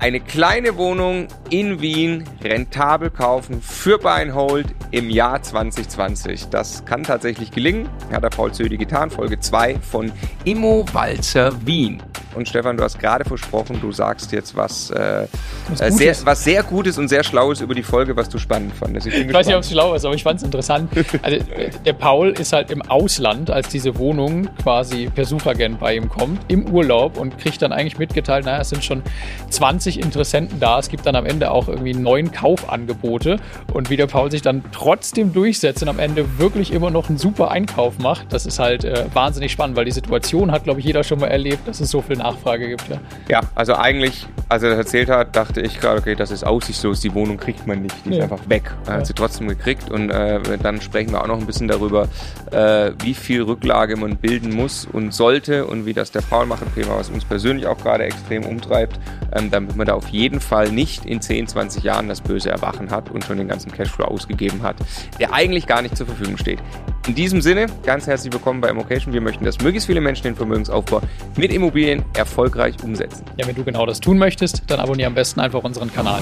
eine 0.00 0.18
kleine 0.18 0.78
Wohnung 0.78 1.28
in 1.50 1.80
Wien 1.82 2.24
rentabel 2.42 3.10
kaufen 3.10 3.60
für 3.60 3.98
Buy 3.98 4.22
and 4.22 4.34
Hold 4.34 4.66
im 4.90 5.10
Jahr 5.10 5.42
2020. 5.42 6.48
Das 6.48 6.86
kann 6.86 7.04
tatsächlich 7.04 7.50
gelingen. 7.50 7.88
Hat 8.10 8.24
der 8.24 8.30
Paul 8.30 8.52
Zödi 8.52 8.78
getan. 8.78 9.10
Folge 9.10 9.38
2 9.38 9.78
von 9.78 10.10
Immo 10.44 10.86
Walzer 10.94 11.54
Wien. 11.66 12.02
Und 12.34 12.48
Stefan, 12.48 12.76
du 12.76 12.84
hast 12.84 12.98
gerade 12.98 13.24
versprochen, 13.24 13.80
du 13.80 13.90
sagst 13.90 14.32
jetzt 14.32 14.56
was, 14.56 14.90
äh, 14.90 15.26
was, 15.68 15.80
äh, 15.80 15.90
sehr, 15.90 16.16
was 16.24 16.44
sehr 16.44 16.62
Gutes 16.62 16.96
und 16.98 17.08
sehr 17.08 17.24
Schlaues 17.24 17.60
über 17.60 17.74
die 17.74 17.82
Folge, 17.82 18.16
was 18.16 18.28
du 18.28 18.38
spannend 18.38 18.72
fandest. 18.74 19.08
Ich, 19.08 19.14
ich 19.14 19.32
weiß 19.32 19.46
nicht, 19.46 19.56
ob 19.56 19.62
es 19.62 19.70
schlau 19.70 19.94
ist, 19.94 20.04
aber 20.04 20.14
ich 20.14 20.22
fand 20.22 20.38
es 20.38 20.44
interessant. 20.44 20.90
Also, 21.22 21.44
der 21.84 21.92
Paul 21.92 22.30
ist 22.30 22.52
halt 22.52 22.70
im 22.70 22.82
Ausland, 22.82 23.50
als 23.50 23.68
diese 23.68 23.98
Wohnung 23.98 24.48
quasi 24.62 25.10
per 25.12 25.24
Suchagent 25.24 25.80
bei 25.80 25.96
ihm 25.96 26.08
kommt, 26.08 26.40
im 26.48 26.70
Urlaub 26.70 27.18
und 27.18 27.36
kriegt 27.36 27.60
dann 27.62 27.72
eigentlich 27.72 27.98
mitgeteilt, 27.98 28.46
naja, 28.46 28.60
es 28.60 28.70
sind 28.70 28.84
schon 28.84 29.02
20 29.50 30.00
Interessenten 30.00 30.60
da. 30.60 30.78
Es 30.78 30.88
gibt 30.88 31.04
dann 31.04 31.16
am 31.16 31.26
Ende 31.26 31.50
auch 31.50 31.68
irgendwie 31.68 31.94
neun 31.94 32.30
Kaufangebote. 32.32 33.38
Und 33.72 33.90
wie 33.90 33.96
der 33.96 34.06
Paul 34.06 34.30
sich 34.30 34.42
dann 34.42 34.62
trotzdem 34.72 35.32
durchsetzt 35.32 35.82
und 35.82 35.88
am 35.88 35.98
Ende 35.98 36.38
wirklich 36.38 36.72
immer 36.72 36.90
noch 36.90 37.08
einen 37.08 37.18
super 37.18 37.50
Einkauf 37.50 37.98
macht, 37.98 38.32
das 38.32 38.46
ist 38.46 38.58
halt 38.58 38.84
äh, 38.84 39.04
wahnsinnig 39.12 39.52
spannend, 39.52 39.76
weil 39.76 39.84
die 39.84 39.92
Situation 39.92 40.52
hat, 40.52 40.64
glaube 40.64 40.80
ich, 40.80 40.86
jeder 40.86 41.04
schon 41.04 41.20
mal 41.20 41.28
erlebt, 41.28 41.66
dass 41.66 41.80
es 41.80 41.90
so 41.90 42.00
viel 42.00 42.19
Nachfrage 42.22 42.68
gibt. 42.68 42.88
Ja, 42.88 43.00
ja 43.28 43.40
also 43.54 43.74
eigentlich, 43.74 44.26
als 44.48 44.62
er 44.62 44.70
das 44.70 44.78
erzählt 44.78 45.08
hat, 45.08 45.34
dachte 45.36 45.60
ich 45.60 45.80
gerade, 45.80 46.00
okay, 46.00 46.14
das 46.14 46.30
ist 46.30 46.44
aussichtslos, 46.44 47.00
die 47.00 47.14
Wohnung 47.14 47.36
kriegt 47.36 47.66
man 47.66 47.82
nicht, 47.82 47.94
die 48.04 48.10
ja. 48.10 48.16
ist 48.24 48.32
einfach 48.32 48.48
weg. 48.48 48.70
Er 48.86 48.94
hat 48.94 49.06
sie 49.06 49.14
trotzdem 49.14 49.48
gekriegt 49.48 49.90
und 49.90 50.10
äh, 50.10 50.40
dann 50.62 50.80
sprechen 50.80 51.12
wir 51.12 51.22
auch 51.22 51.26
noch 51.26 51.38
ein 51.38 51.46
bisschen 51.46 51.68
darüber, 51.68 52.08
äh, 52.50 52.92
wie 53.02 53.14
viel 53.14 53.42
Rücklage 53.42 53.96
man 53.96 54.16
bilden 54.16 54.54
muss 54.54 54.86
und 54.90 55.12
sollte 55.14 55.66
und 55.66 55.86
wie 55.86 55.92
das 55.92 56.10
der 56.10 56.20
Paul 56.22 56.46
macht, 56.46 56.62
ein 56.62 56.74
Thema, 56.74 56.96
was 56.96 57.10
uns 57.10 57.24
persönlich 57.24 57.66
auch 57.66 57.78
gerade 57.78 58.04
extrem 58.04 58.44
umtreibt, 58.44 58.98
ähm, 59.32 59.50
damit 59.50 59.76
man 59.76 59.86
da 59.86 59.94
auf 59.94 60.08
jeden 60.08 60.40
Fall 60.40 60.70
nicht 60.70 61.06
in 61.06 61.20
10, 61.20 61.48
20 61.48 61.82
Jahren 61.82 62.08
das 62.08 62.20
böse 62.20 62.50
Erwachen 62.50 62.90
hat 62.90 63.10
und 63.10 63.24
schon 63.24 63.38
den 63.38 63.48
ganzen 63.48 63.72
Cashflow 63.72 64.04
ausgegeben 64.04 64.62
hat, 64.62 64.76
der 65.18 65.32
eigentlich 65.32 65.66
gar 65.66 65.82
nicht 65.82 65.96
zur 65.96 66.06
Verfügung 66.06 66.36
steht. 66.36 66.58
In 67.06 67.14
diesem 67.14 67.40
Sinne, 67.40 67.66
ganz 67.84 68.06
herzlich 68.06 68.32
willkommen 68.32 68.60
bei 68.60 68.68
Immocation. 68.68 69.14
Wir 69.14 69.20
möchten, 69.20 69.44
dass 69.44 69.58
möglichst 69.60 69.86
viele 69.86 70.00
Menschen 70.00 70.24
den 70.24 70.36
Vermögensaufbau 70.36 71.00
mit 71.36 71.52
Immobilien 71.52 72.04
erfolgreich 72.14 72.76
umsetzen. 72.82 73.24
Ja, 73.36 73.46
wenn 73.46 73.54
du 73.54 73.64
genau 73.64 73.86
das 73.86 74.00
tun 74.00 74.18
möchtest, 74.18 74.62
dann 74.66 74.80
abonniere 74.80 75.08
am 75.08 75.14
besten 75.14 75.40
einfach 75.40 75.62
unseren 75.62 75.92
Kanal. 75.92 76.20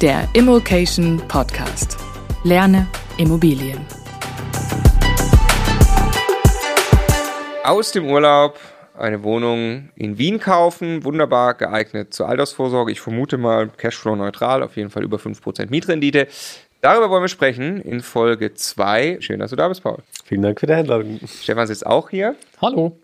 Der 0.00 0.28
Immocation 0.34 1.22
Podcast. 1.28 1.96
Lerne 2.44 2.86
Immobilien. 3.16 3.80
Aus 7.64 7.92
dem 7.92 8.06
Urlaub 8.06 8.58
eine 8.98 9.22
Wohnung 9.22 9.90
in 9.94 10.18
Wien 10.18 10.40
kaufen, 10.40 11.04
wunderbar 11.04 11.54
geeignet 11.54 12.14
zur 12.14 12.28
Altersvorsorge. 12.28 12.92
Ich 12.92 13.00
vermute 13.00 13.36
mal 13.38 13.68
Cashflow 13.68 14.16
neutral, 14.16 14.62
auf 14.62 14.76
jeden 14.76 14.90
Fall 14.90 15.04
über 15.04 15.18
5% 15.18 15.70
Mietrendite. 15.70 16.28
Darüber 16.86 17.10
wollen 17.10 17.24
wir 17.24 17.28
sprechen 17.28 17.80
in 17.80 18.00
Folge 18.00 18.54
2. 18.54 19.16
Schön, 19.18 19.40
dass 19.40 19.50
du 19.50 19.56
da 19.56 19.66
bist, 19.66 19.82
Paul. 19.82 20.04
Vielen 20.24 20.42
Dank 20.42 20.60
für 20.60 20.68
die 20.68 20.72
Einladung. 20.72 21.18
Stefan 21.26 21.66
sitzt 21.66 21.84
auch 21.84 22.10
hier. 22.10 22.36
Hallo. 22.62 22.96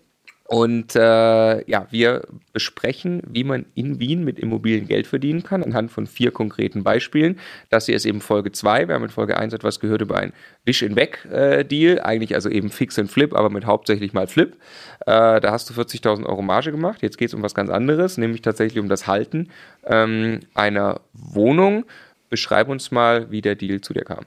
Und 0.45 0.95
äh, 0.95 1.69
ja, 1.69 1.89
wir 1.91 2.23
besprechen, 2.53 3.23
wie 3.27 3.43
man 3.43 3.65
in 3.75 3.99
Wien 3.99 4.23
mit 4.23 4.39
Immobilien 4.39 4.87
Geld 4.87 5.09
verdienen 5.09 5.43
kann, 5.43 5.65
anhand 5.65 5.91
von 5.91 6.07
vier 6.07 6.31
konkreten 6.31 6.85
Beispielen. 6.85 7.41
Das 7.71 7.87
hier 7.87 7.97
ist 7.97 8.07
eben 8.07 8.21
Folge 8.21 8.53
2. 8.53 8.87
Wir 8.87 8.95
haben 8.95 9.03
in 9.03 9.11
Folge 9.11 9.37
1 9.37 9.53
etwas 9.53 9.81
gehört 9.81 10.01
über 10.01 10.17
ein 10.17 10.33
Wish-in-Weg-Deal, 10.65 12.03
eigentlich 12.03 12.37
also 12.37 12.51
eben 12.51 12.71
Fix 12.71 13.01
and 13.01 13.11
Flip, 13.11 13.35
aber 13.35 13.51
mit 13.51 13.67
hauptsächlich 13.67 14.13
mal 14.13 14.29
Flip. 14.29 14.55
Äh, 15.07 15.41
da 15.41 15.51
hast 15.51 15.69
du 15.69 15.75
40.000 15.75 16.25
Euro 16.25 16.43
Marge 16.43 16.71
gemacht. 16.71 17.03
Jetzt 17.03 17.19
geht 17.19 17.31
es 17.31 17.35
um 17.35 17.43
was 17.43 17.57
ganz 17.57 17.69
anderes, 17.69 18.17
nämlich 18.17 18.43
tatsächlich 18.43 18.79
um 18.79 18.89
das 18.89 19.09
Halten 19.09 19.49
ähm, 19.87 20.39
einer 20.55 21.01
Wohnung. 21.15 21.85
Beschreib 22.33 22.71
uns 22.71 22.91
mal, 22.91 23.31
wie 23.31 23.43
der 23.43 23.57
Deal 23.57 23.83
zu 23.83 23.93
dir 23.93 24.05
kam. 24.05 24.25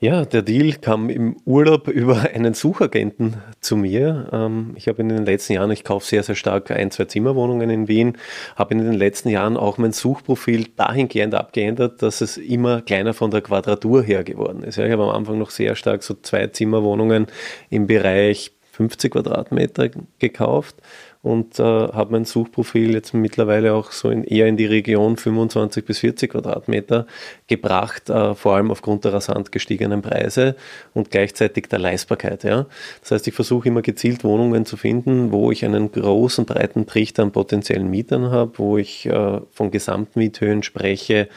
Ja, 0.00 0.24
der 0.24 0.40
Deal 0.40 0.72
kam 0.72 1.10
im 1.10 1.36
Urlaub 1.44 1.86
über 1.88 2.22
einen 2.34 2.54
Suchagenten 2.54 3.42
zu 3.60 3.76
mir. 3.76 4.30
Ähm, 4.32 4.72
ich 4.74 4.88
habe 4.88 5.02
in 5.02 5.10
den 5.10 5.26
letzten 5.26 5.52
Jahren, 5.52 5.70
ich 5.70 5.84
kaufe 5.84 6.06
sehr, 6.06 6.22
sehr 6.22 6.34
stark 6.34 6.70
ein, 6.70 6.90
zwei 6.90 7.04
Zimmerwohnungen 7.04 7.68
in 7.68 7.88
Wien, 7.88 8.16
habe 8.56 8.72
in 8.72 8.78
den 8.78 8.94
letzten 8.94 9.28
Jahren 9.28 9.58
auch 9.58 9.76
mein 9.76 9.92
Suchprofil 9.92 10.68
dahingehend 10.76 11.34
abgeändert, 11.34 12.00
dass 12.00 12.22
es 12.22 12.38
immer 12.38 12.80
kleiner 12.80 13.12
von 13.12 13.30
der 13.30 13.42
Quadratur 13.42 14.02
her 14.02 14.24
geworden 14.24 14.62
ist. 14.62 14.78
ich 14.78 14.90
habe 14.90 15.02
am 15.02 15.10
Anfang 15.10 15.38
noch 15.38 15.50
sehr 15.50 15.76
stark 15.76 16.02
so 16.02 16.14
zwei 16.14 16.46
Zimmerwohnungen 16.46 17.26
im 17.68 17.86
Bereich 17.86 18.52
50 18.72 19.12
Quadratmeter 19.12 19.90
gekauft 20.18 20.76
und 21.24 21.58
äh, 21.58 21.62
habe 21.62 22.12
mein 22.12 22.26
Suchprofil 22.26 22.92
jetzt 22.92 23.14
mittlerweile 23.14 23.72
auch 23.72 23.92
so 23.92 24.10
in, 24.10 24.24
eher 24.24 24.46
in 24.46 24.58
die 24.58 24.66
Region 24.66 25.16
25 25.16 25.82
bis 25.82 26.00
40 26.00 26.32
Quadratmeter 26.32 27.06
gebracht, 27.46 28.10
äh, 28.10 28.34
vor 28.34 28.56
allem 28.56 28.70
aufgrund 28.70 29.06
der 29.06 29.14
rasant 29.14 29.50
gestiegenen 29.50 30.02
Preise 30.02 30.54
und 30.92 31.10
gleichzeitig 31.10 31.68
der 31.68 31.78
Leistbarkeit. 31.78 32.44
Ja. 32.44 32.66
Das 33.00 33.12
heißt, 33.12 33.26
ich 33.26 33.34
versuche 33.34 33.68
immer 33.68 33.80
gezielt 33.80 34.22
Wohnungen 34.22 34.66
zu 34.66 34.76
finden, 34.76 35.32
wo 35.32 35.50
ich 35.50 35.64
einen 35.64 35.90
großen, 35.90 36.44
breiten 36.44 36.86
Trichter 36.86 37.22
an 37.22 37.32
potenziellen 37.32 37.88
Mietern 37.88 38.30
habe, 38.30 38.52
wo 38.58 38.76
ich 38.76 39.06
äh, 39.06 39.40
von 39.50 39.70
Gesamtmiethöhen 39.70 40.62
spreche, 40.62 41.28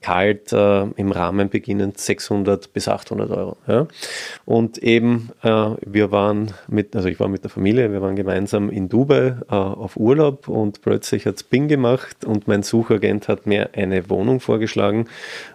kalt 0.00 0.52
äh, 0.52 0.82
im 0.82 1.12
Rahmen 1.12 1.48
beginnend 1.48 1.98
600 1.98 2.72
bis 2.72 2.88
800 2.88 3.30
Euro. 3.30 3.56
Ja. 3.66 3.86
Und 4.44 4.78
eben, 4.78 5.30
äh, 5.42 5.70
wir 5.84 6.10
waren 6.12 6.52
mit, 6.68 6.94
also 6.96 7.08
ich 7.08 7.20
war 7.20 7.28
mit 7.28 7.42
der 7.42 7.50
Familie, 7.50 7.92
wir 7.92 8.00
waren 8.00 8.16
gemeinsam 8.16 8.70
in 8.70 8.88
Dubai 8.88 9.36
äh, 9.48 9.54
auf 9.54 9.96
Urlaub 9.96 10.48
und 10.48 10.82
plötzlich 10.82 11.26
hat 11.26 11.36
es 11.36 11.42
Bing 11.42 11.68
gemacht 11.68 12.24
und 12.24 12.48
mein 12.48 12.62
Suchagent 12.62 13.28
hat 13.28 13.46
mir 13.46 13.70
eine 13.74 14.08
Wohnung 14.08 14.40
vorgeschlagen, 14.40 15.08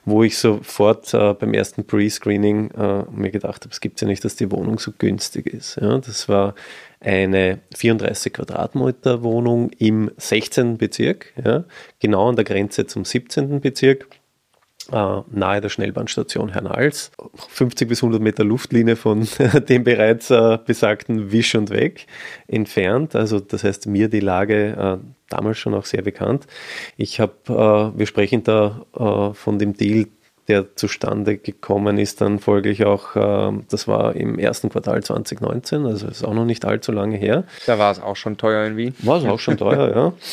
wo 0.03 0.23
ich 0.23 0.37
sofort 0.37 1.13
äh, 1.13 1.33
beim 1.33 1.53
ersten 1.53 1.85
Pre-Screening 1.85 2.71
äh, 2.71 3.03
mir 3.11 3.31
gedacht 3.31 3.63
habe, 3.63 3.71
es 3.71 3.81
gibt 3.81 4.01
ja 4.01 4.07
nicht, 4.07 4.23
dass 4.25 4.35
die 4.35 4.51
Wohnung 4.51 4.79
so 4.79 4.91
günstig 4.97 5.47
ist. 5.47 5.77
Ja. 5.81 5.97
Das 5.97 6.27
war 6.29 6.55
eine 6.99 7.59
34 7.75 8.33
Quadratmeter 8.33 9.23
Wohnung 9.23 9.69
im 9.77 10.11
16. 10.17 10.77
Bezirk, 10.77 11.33
ja, 11.43 11.65
genau 11.99 12.29
an 12.29 12.35
der 12.35 12.45
Grenze 12.45 12.87
zum 12.87 13.05
17. 13.05 13.61
Bezirk 13.61 14.07
nahe 14.91 15.61
der 15.61 15.69
Schnellbahnstation 15.69 16.49
Hernals, 16.49 17.11
50 17.49 17.87
bis 17.87 18.03
100 18.03 18.21
Meter 18.21 18.43
Luftlinie 18.43 18.95
von 18.95 19.27
dem 19.69 19.83
bereits 19.83 20.29
äh, 20.29 20.57
besagten 20.63 21.31
Wisch 21.31 21.55
und 21.55 21.69
Weg 21.69 22.07
entfernt. 22.47 23.15
Also 23.15 23.39
das 23.39 23.63
heißt 23.63 23.87
mir 23.87 24.09
die 24.09 24.19
Lage 24.19 24.99
äh, 25.01 25.07
damals 25.29 25.57
schon 25.57 25.73
auch 25.73 25.85
sehr 25.85 26.01
bekannt. 26.01 26.45
Ich 26.97 27.19
habe, 27.19 27.93
wir 27.95 28.05
sprechen 28.05 28.43
da 28.43 28.85
von 29.33 29.57
dem 29.57 29.73
Deal, 29.75 30.05
der 30.47 30.75
zustande 30.75 31.37
gekommen 31.37 31.97
ist, 31.97 32.21
dann 32.21 32.37
folglich 32.37 32.85
auch, 32.85 33.15
das 33.67 33.87
war 33.87 34.15
im 34.15 34.37
ersten 34.37 34.69
Quartal 34.69 35.03
2019, 35.03 35.87
also 35.87 36.07
ist 36.07 36.23
auch 36.23 36.35
noch 36.35 36.45
nicht 36.45 36.63
allzu 36.63 36.91
lange 36.91 37.17
her. 37.17 37.43
Da 37.65 37.79
war 37.79 37.91
es 37.91 37.99
auch 37.99 38.15
schon 38.15 38.37
teuer 38.37 38.67
in 38.67 38.77
Wien. 38.77 38.93
War 38.99 39.17
es 39.17 39.25
auch 39.25 39.39
schon 39.39 39.57
teuer, 39.57 39.95
ja. 39.95 40.13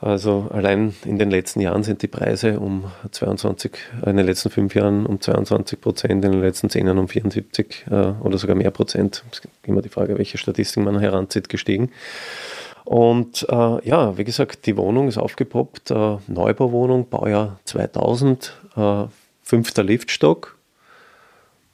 Also 0.00 0.46
allein 0.52 0.94
in 1.04 1.18
den 1.18 1.30
letzten 1.30 1.60
Jahren 1.60 1.82
sind 1.82 2.02
die 2.02 2.06
Preise 2.06 2.60
um 2.60 2.84
22, 3.10 3.72
in 4.06 4.16
den 4.16 4.26
letzten 4.26 4.50
fünf 4.50 4.74
Jahren 4.76 5.06
um 5.06 5.20
22 5.20 5.80
Prozent, 5.80 6.24
in 6.24 6.32
den 6.32 6.40
letzten 6.40 6.70
zehn 6.70 6.86
Jahren 6.86 6.98
um 6.98 7.08
74 7.08 7.86
äh, 7.90 7.94
oder 8.20 8.38
sogar 8.38 8.54
mehr 8.54 8.70
Prozent. 8.70 9.24
Es 9.32 9.40
ist 9.40 9.48
immer 9.64 9.82
die 9.82 9.88
Frage, 9.88 10.16
welche 10.16 10.38
Statistik 10.38 10.84
man 10.84 11.00
heranzieht, 11.00 11.48
gestiegen. 11.48 11.90
Und 12.84 13.44
äh, 13.50 13.88
ja, 13.88 14.16
wie 14.16 14.24
gesagt, 14.24 14.66
die 14.66 14.76
Wohnung 14.76 15.08
ist 15.08 15.18
aufgepoppt. 15.18 15.90
Äh, 15.90 16.16
Neubauwohnung, 16.28 17.08
Baujahr 17.08 17.58
2000, 17.64 18.56
äh, 18.76 19.04
fünfter 19.42 19.82
Liftstock. 19.82 20.56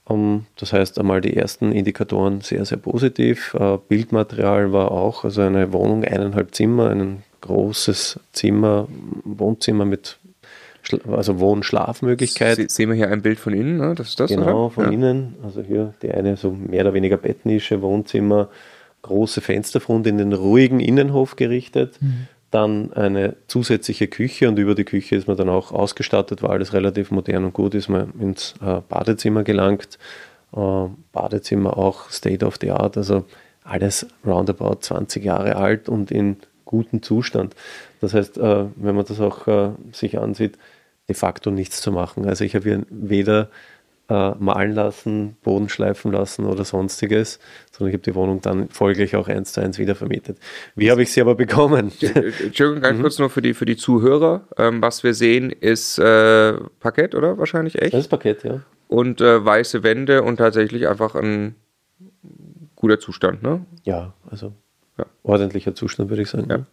Um, 0.07 0.45
das 0.57 0.73
heißt 0.73 0.99
einmal 0.99 1.23
die 1.23 1.34
ersten 1.34 1.73
Indikatoren 1.73 2.41
sehr, 2.41 2.65
sehr 2.65 2.79
positiv. 2.79 3.55
Äh, 3.55 3.79
Bildmaterial 3.89 4.73
war 4.73 4.91
auch, 4.91 5.25
also 5.25 5.43
eine 5.43 5.73
Wohnung, 5.73 6.05
eineinhalb 6.05 6.55
Zimmer, 6.55 6.91
einen 6.91 7.23
großes 7.44 8.19
Zimmer, 8.33 8.89
Wohnzimmer 9.24 9.84
mit 9.84 10.19
also 11.10 11.41
Wohn-Schlafmöglichkeit. 11.41 12.71
sehen 12.71 12.91
wir 12.91 12.97
hier 12.97 13.09
ein 13.09 13.22
Bild 13.22 13.39
von 13.39 13.54
innen, 13.54 13.78
ne? 13.78 13.95
das 13.95 14.10
ist 14.10 14.21
das, 14.21 14.28
Genau, 14.30 14.66
oder? 14.66 14.71
von 14.71 14.84
ja. 14.84 14.91
innen. 14.91 15.34
Also 15.42 15.63
hier 15.63 15.95
die 16.03 16.10
eine 16.10 16.36
so 16.36 16.51
mehr 16.51 16.83
oder 16.83 16.95
weniger 16.95 17.16
Bettnische, 17.16 17.80
Wohnzimmer, 17.80 18.51
große 19.03 19.41
Fensterfront 19.41 20.07
in 20.07 20.19
den 20.19 20.33
ruhigen 20.33 20.80
Innenhof 20.80 21.36
gerichtet. 21.36 21.97
Mhm. 22.01 22.28
Dann 22.51 22.92
eine 22.92 23.36
zusätzliche 23.48 24.09
Küche 24.09 24.48
und 24.48 24.59
über 24.59 24.74
die 24.74 24.84
Küche 24.84 25.16
ist 25.16 25.27
man 25.27 25.36
dann 25.36 25.48
auch 25.48 25.72
ausgestattet, 25.72 26.42
weil 26.42 26.51
alles 26.51 26.72
relativ 26.72 27.10
modern 27.10 27.45
und 27.45 27.53
gut 27.53 27.74
ist, 27.74 27.89
man 27.89 28.13
ins 28.21 28.54
äh, 28.63 28.80
Badezimmer 28.89 29.42
gelangt. 29.42 29.98
Äh, 30.54 30.86
Badezimmer 31.13 31.77
auch 31.78 32.10
State 32.10 32.45
of 32.45 32.59
the 32.60 32.71
Art, 32.71 32.97
also 32.97 33.24
alles 33.65 34.07
roundabout 34.27 34.80
20 34.83 35.24
Jahre 35.24 35.57
alt 35.57 35.89
und 35.89 36.10
in 36.10 36.36
guten 36.74 37.03
Zustand. 37.03 37.54
Das 38.00 38.15
heißt, 38.15 38.36
äh, 38.38 38.65
wenn 38.74 38.97
man 38.97 39.04
das 39.04 39.21
auch 39.21 39.47
äh, 39.47 39.71
sich 39.92 40.18
ansieht, 40.18 40.59
de 41.09 41.15
facto 41.15 41.50
nichts 41.50 41.80
zu 41.80 41.92
machen. 41.92 42.26
Also 42.26 42.44
ich 42.44 42.56
habe 42.56 42.65
hier 42.65 42.82
weder 42.91 43.48
äh, 44.09 44.32
malen 44.38 44.72
lassen, 44.72 45.36
Boden 45.42 45.68
schleifen 45.68 46.10
lassen 46.12 46.47
oder 46.47 46.65
sonstiges, 46.65 47.38
sondern 47.71 47.91
ich 47.91 47.94
habe 47.94 48.10
die 48.10 48.15
Wohnung 48.15 48.41
dann 48.41 48.68
folglich 48.68 49.15
auch 49.15 49.28
eins 49.28 49.53
zu 49.53 49.60
eins 49.60 49.78
wieder 49.78 49.94
vermietet. 49.94 50.38
Wie 50.74 50.91
habe 50.91 51.03
ich 51.03 51.12
sie 51.12 51.21
aber 51.21 51.36
bekommen? 51.36 51.92
Entschuldigung, 52.00 52.82
ganz 52.82 52.98
mhm. 52.98 53.03
kurz 53.03 53.18
nur 53.18 53.30
für 53.30 53.42
die, 53.42 53.54
für 53.54 53.66
die 53.66 53.76
Zuhörer. 53.76 54.48
Ähm, 54.59 54.82
was 54.82 55.04
wir 55.04 55.15
sehen, 55.15 55.50
ist 55.50 55.98
äh, 55.98 56.54
Parkett, 56.80 57.15
oder? 57.15 57.38
Wahrscheinlich 57.38 57.80
echt? 57.80 57.94
Das 57.94 58.00
ist 58.00 58.09
Parkett, 58.09 58.42
ja. 58.44 58.60
Und 58.88 59.21
äh, 59.21 59.44
weiße 59.44 59.82
Wände 59.82 60.22
und 60.22 60.36
tatsächlich 60.36 60.88
einfach 60.88 61.15
ein 61.15 61.54
guter 62.74 62.98
Zustand, 62.98 63.42
ne? 63.42 63.65
Ja, 63.84 64.12
also 64.30 64.53
ja. 64.99 65.07
ordentlicher 65.23 65.75
Zustand, 65.75 66.11
würde 66.11 66.23
ich 66.23 66.31
sagen. 66.31 66.51
Ja. 66.51 66.67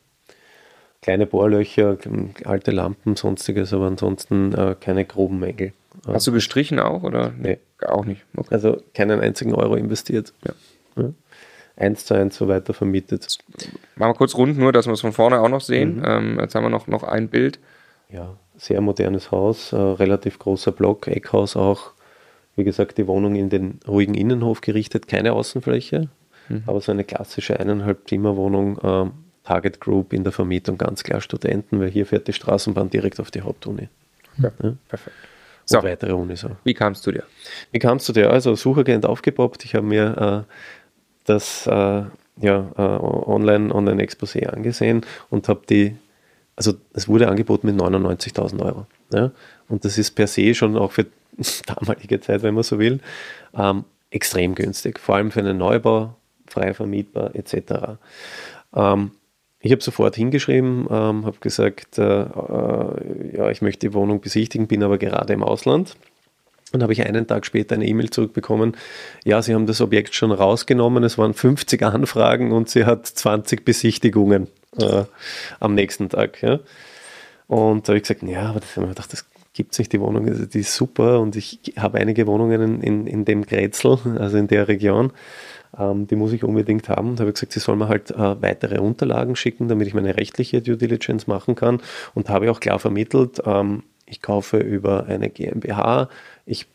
Kleine 1.02 1.26
Bohrlöcher, 1.26 1.98
alte 2.46 2.72
Lampen, 2.72 3.16
sonstiges, 3.16 3.74
aber 3.74 3.88
ansonsten 3.88 4.54
äh, 4.54 4.76
keine 4.80 5.04
groben 5.04 5.40
Mängel. 5.40 5.74
Hast 6.06 6.28
du 6.28 6.32
gestrichen 6.32 6.80
auch 6.80 7.04
oder? 7.04 7.34
Nee. 7.38 7.58
Auch 7.86 8.06
nicht. 8.06 8.24
Okay. 8.36 8.48
Also 8.52 8.82
keinen 8.94 9.20
einzigen 9.20 9.54
Euro 9.54 9.76
investiert. 9.76 10.34
Ja. 10.46 11.10
Eins 11.76 12.06
zu 12.06 12.14
eins 12.14 12.36
so 12.36 12.48
weiter 12.48 12.74
vermietet. 12.74 13.40
Machen 13.96 14.12
wir 14.12 14.16
kurz 14.16 14.36
rund, 14.36 14.58
nur, 14.58 14.72
dass 14.72 14.86
wir 14.86 14.94
es 14.94 15.02
von 15.02 15.14
vorne 15.14 15.40
auch 15.40 15.50
noch 15.50 15.62
sehen. 15.62 15.98
Mhm. 15.98 16.06
Ähm, 16.06 16.40
jetzt 16.40 16.54
haben 16.54 16.64
wir 16.64 16.70
noch, 16.70 16.88
noch 16.88 17.04
ein 17.04 17.30
Bild. 17.30 17.60
Ja, 18.10 18.38
sehr 18.58 18.82
modernes 18.82 19.32
Haus, 19.32 19.74
äh, 19.74 19.78
relativ 19.78 20.38
großer 20.38 20.72
Block, 20.72 21.08
Eckhaus 21.08 21.56
auch. 21.56 21.92
Wie 22.56 22.64
gesagt, 22.64 22.98
die 22.98 23.08
Wohnung 23.08 23.36
in 23.36 23.50
den 23.50 23.80
ruhigen 23.88 24.14
Innenhof 24.14 24.62
gerichtet, 24.62 25.08
keine 25.08 25.34
Außenfläche, 25.34 26.10
mhm. 26.50 26.64
aber 26.66 26.82
so 26.82 26.92
eine 26.92 27.04
klassische 27.04 27.60
eineinhalb 27.60 28.08
Zimmerwohnung, 28.08 28.78
äh, 28.80 29.12
Target 29.44 29.80
Group 29.80 30.14
in 30.14 30.24
der 30.24 30.32
Vermietung, 30.32 30.78
ganz 30.78 31.04
klar 31.04 31.22
Studenten, 31.22 31.80
weil 31.80 31.90
hier 31.90 32.06
fährt 32.06 32.28
die 32.28 32.34
Straßenbahn 32.34 32.90
direkt 32.90 33.20
auf 33.20 33.32
die 33.32 33.42
Hauptuni. 33.42 33.90
Ja, 34.38 34.52
ja. 34.62 34.74
Perfekt. 34.88 35.16
So. 35.66 35.78
Und 35.78 35.86
weitere 35.86 36.14
Unis 36.14 36.44
auch. 36.46 36.56
Wie 36.64 36.74
kamst 36.74 37.06
du 37.08 37.12
dir? 37.12 37.24
Wie 37.72 37.80
kamst 37.80 38.08
du 38.10 38.14
dir? 38.14 38.30
Also 38.30 38.56
Suchagent 38.56 39.06
aufgepoppt. 39.06 39.64
Ich 39.66 39.76
habe 39.76 39.86
mir 39.86 40.46
äh, 40.48 40.54
das 41.26 41.66
äh, 41.68 42.04
ja, 42.42 42.72
äh, 42.78 42.82
online, 42.82 43.74
online 43.74 44.04
Exposé 44.04 44.48
angesehen 44.48 45.06
und 45.30 45.48
habe 45.48 45.62
die, 45.70 45.96
also 46.56 46.74
es 46.94 47.08
wurde 47.08 47.28
angeboten 47.28 47.68
mit 47.68 47.76
99.000 47.80 48.64
Euro. 48.64 48.88
Ja? 49.14 49.32
Und 49.68 49.86
das 49.86 49.98
ist 49.98 50.12
per 50.12 50.28
se 50.28 50.54
schon 50.54 50.78
auch 50.78 50.92
für 50.92 51.06
damalige 51.66 52.20
Zeit, 52.20 52.44
wenn 52.44 52.54
man 52.54 52.64
so 52.64 52.80
will, 52.80 53.00
ähm, 53.54 53.86
extrem 54.10 54.56
günstig. 54.56 55.00
Vor 55.00 55.16
allem 55.16 55.32
für 55.32 55.40
einen 55.40 55.58
Neubau, 55.58 56.16
frei 56.52 56.74
vermietbar 56.74 57.36
etc. 57.36 57.98
Ähm, 58.76 59.12
ich 59.60 59.72
habe 59.72 59.84
sofort 59.84 60.16
hingeschrieben, 60.16 60.88
ähm, 60.90 61.26
habe 61.26 61.38
gesagt, 61.40 62.00
äh, 62.00 62.22
äh, 62.22 63.38
ja, 63.38 63.50
ich 63.52 63.62
möchte 63.62 63.88
die 63.88 63.94
Wohnung 63.94 64.20
besichtigen, 64.20 64.68
bin 64.68 64.84
aber 64.84 64.98
gerade 64.98 65.34
im 65.34 65.44
Ausland. 65.44 65.96
Dann 66.72 66.82
habe 66.82 66.94
ich 66.94 67.06
einen 67.06 67.28
Tag 67.28 67.46
später 67.46 67.76
eine 67.76 67.86
E-Mail 67.86 68.10
zurückbekommen, 68.10 68.78
ja, 69.24 69.42
Sie 69.42 69.54
haben 69.54 69.68
das 69.68 69.82
Objekt 69.82 70.16
schon 70.16 70.32
rausgenommen, 70.32 71.04
es 71.04 71.18
waren 71.18 71.34
50 71.34 71.84
Anfragen 71.84 72.52
und 72.52 72.70
sie 72.70 72.86
hat 72.86 73.06
20 73.06 73.66
Besichtigungen 73.66 74.48
äh, 74.78 75.04
am 75.60 75.76
nächsten 75.76 76.10
Tag. 76.10 76.42
Ja. 76.42 76.60
Und 77.48 77.88
da 77.88 77.92
habe 77.92 77.98
ich 77.98 78.04
gesagt, 78.04 78.24
ja, 78.24 78.50
aber 78.50 78.62
das, 78.62 78.70
ich 78.70 78.76
gedacht, 78.76 79.14
das 79.14 79.26
gibt 79.54 79.74
es 79.74 79.80
nicht, 79.80 79.92
die 79.92 80.00
Wohnung, 80.00 80.26
die 80.26 80.60
ist 80.60 80.74
super 80.74 81.20
und 81.20 81.36
ich 81.36 81.60
habe 81.78 81.98
einige 81.98 82.26
Wohnungen 82.26 82.82
in, 82.82 83.06
in 83.06 83.26
dem 83.26 83.46
Grätzl, 83.46 83.98
also 84.18 84.38
in 84.38 84.48
der 84.48 84.70
Region 84.70 85.12
ähm, 85.78 86.08
die 86.08 86.16
muss 86.16 86.34
ich 86.34 86.44
unbedingt 86.44 86.90
haben. 86.90 87.16
Da 87.16 87.22
habe 87.22 87.30
ich 87.30 87.36
gesagt, 87.36 87.54
sie 87.54 87.60
soll 87.60 87.76
mir 87.76 87.88
halt 87.88 88.12
äh, 88.12 88.42
weitere 88.42 88.80
Unterlagen 88.80 89.36
schicken, 89.36 89.68
damit 89.68 89.88
ich 89.88 89.94
meine 89.94 90.18
rechtliche 90.18 90.62
Due 90.62 90.78
Diligence 90.78 91.28
machen 91.28 91.56
kann. 91.56 91.82
Und 92.14 92.30
habe 92.30 92.52
auch 92.52 92.60
klar 92.60 92.80
vermittelt, 92.80 93.42
ähm, 93.46 93.84
ich 94.06 94.22
kaufe 94.22 94.58
über 94.58 95.06
eine 95.06 95.30
GmbH, 95.30 96.10
ich 96.46 96.68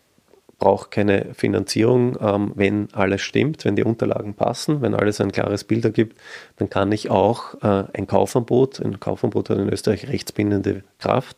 brauche 0.59 0.89
keine 0.89 1.35
Finanzierung, 1.35 2.17
ähm, 2.21 2.53
wenn 2.55 2.89
alles 2.93 3.21
stimmt, 3.21 3.65
wenn 3.65 3.77
die 3.77 3.85
Unterlagen 3.85 4.35
passen, 4.35 4.81
wenn 4.81 4.95
alles 4.95 5.21
ein 5.21 5.33
klares 5.33 5.65
Bild 5.65 5.85
ergibt, 5.85 6.19
dann 6.57 6.71
kann 6.71 6.91
ich 6.93 7.11
auch 7.11 7.55
äh, 7.63 7.85
ein 7.93 8.07
Kaufangebot, 8.07 8.81
ein 8.81 8.99
Kaufangebot 8.99 9.51
hat 9.51 9.59
in 9.59 9.69
Österreich 9.69 10.09
rechtsbindende 10.09 10.83
Kraft, 10.99 11.37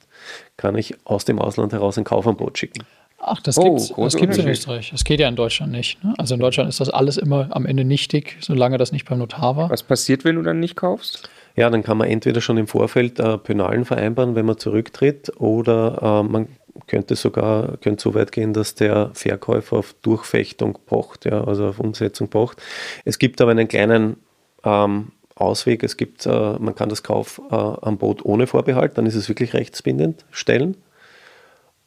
kann 0.56 0.76
ich 0.76 0.94
aus 1.04 1.24
dem 1.24 1.40
Ausland 1.40 1.72
heraus 1.72 1.98
ein 1.98 2.04
Kaufangebot 2.04 2.58
schicken. 2.58 2.84
Ach, 3.20 3.40
das 3.40 3.58
oh, 3.58 3.76
gibt 4.16 4.32
es 4.32 4.38
in 4.38 4.48
Österreich. 4.48 4.90
Das 4.92 5.04
geht 5.04 5.18
ja 5.18 5.28
in 5.28 5.36
Deutschland 5.36 5.72
nicht. 5.72 6.02
Ne? 6.04 6.14
Also 6.18 6.34
in 6.34 6.40
Deutschland 6.40 6.68
ist 6.68 6.80
das 6.80 6.88
alles 6.88 7.16
immer 7.16 7.48
am 7.50 7.66
Ende 7.66 7.84
nichtig, 7.84 8.36
solange 8.40 8.78
das 8.78 8.92
nicht 8.92 9.08
beim 9.08 9.18
Notar 9.18 9.56
war. 9.56 9.70
Was 9.70 9.82
passiert, 9.82 10.24
wenn 10.24 10.36
du 10.36 10.42
dann 10.42 10.60
nicht 10.60 10.76
kaufst? 10.76 11.28
Ja, 11.56 11.68
dann 11.68 11.82
kann 11.82 11.98
man 11.98 12.08
entweder 12.08 12.40
schon 12.40 12.56
im 12.56 12.68
Vorfeld 12.68 13.18
äh, 13.18 13.36
Penalen 13.36 13.84
vereinbaren, 13.84 14.36
wenn 14.36 14.46
man 14.46 14.58
zurücktritt, 14.58 15.32
oder 15.40 16.22
äh, 16.24 16.30
man 16.30 16.46
könnte 16.86 17.16
sogar 17.16 17.76
könnte 17.78 18.00
so 18.00 18.14
weit 18.14 18.30
gehen, 18.30 18.52
dass 18.52 18.76
der 18.76 19.10
Verkäufer 19.14 19.78
auf 19.78 19.94
Durchfechtung 20.02 20.78
pocht, 20.86 21.24
ja, 21.24 21.42
also 21.42 21.66
auf 21.66 21.80
Umsetzung 21.80 22.28
pocht. 22.28 22.62
Es 23.04 23.18
gibt 23.18 23.40
aber 23.40 23.50
einen 23.50 23.66
kleinen 23.66 24.18
ähm, 24.64 25.08
Ausweg. 25.34 25.82
Es 25.82 25.96
gibt, 25.96 26.26
äh, 26.26 26.30
man 26.58 26.74
kann 26.74 26.88
das 26.88 27.02
Kauf 27.02 27.40
äh, 27.50 27.54
am 27.54 27.98
Boot 27.98 28.24
ohne 28.24 28.46
Vorbehalt, 28.46 28.96
dann 28.96 29.06
ist 29.06 29.14
es 29.14 29.28
wirklich 29.28 29.54
rechtsbindend 29.54 30.24
stellen. 30.30 30.76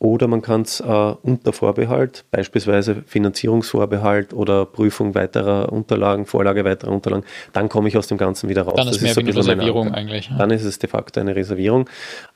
Oder 0.01 0.27
man 0.27 0.41
kann 0.41 0.63
es 0.63 0.79
äh, 0.79 0.83
unter 0.83 1.53
Vorbehalt, 1.53 2.25
beispielsweise 2.31 3.03
Finanzierungsvorbehalt 3.05 4.33
oder 4.33 4.65
Prüfung 4.65 5.13
weiterer 5.13 5.71
Unterlagen, 5.71 6.25
Vorlage 6.25 6.65
weiterer 6.65 6.89
Unterlagen, 6.89 7.23
dann 7.53 7.69
komme 7.69 7.87
ich 7.87 7.95
aus 7.95 8.07
dem 8.07 8.17
Ganzen 8.17 8.49
wieder 8.49 8.63
raus. 8.63 8.73
Dann 8.77 8.87
ist 8.87 8.95
das 8.95 9.01
mehr 9.03 9.11
ist 9.11 9.17
wie 9.17 9.21
eine 9.21 9.35
Reservierung 9.37 9.93
eigentlich. 9.93 10.29
Ja. 10.29 10.39
Dann 10.39 10.49
ist 10.49 10.63
es 10.63 10.79
de 10.79 10.89
facto 10.89 11.19
eine 11.19 11.35
Reservierung. 11.35 11.87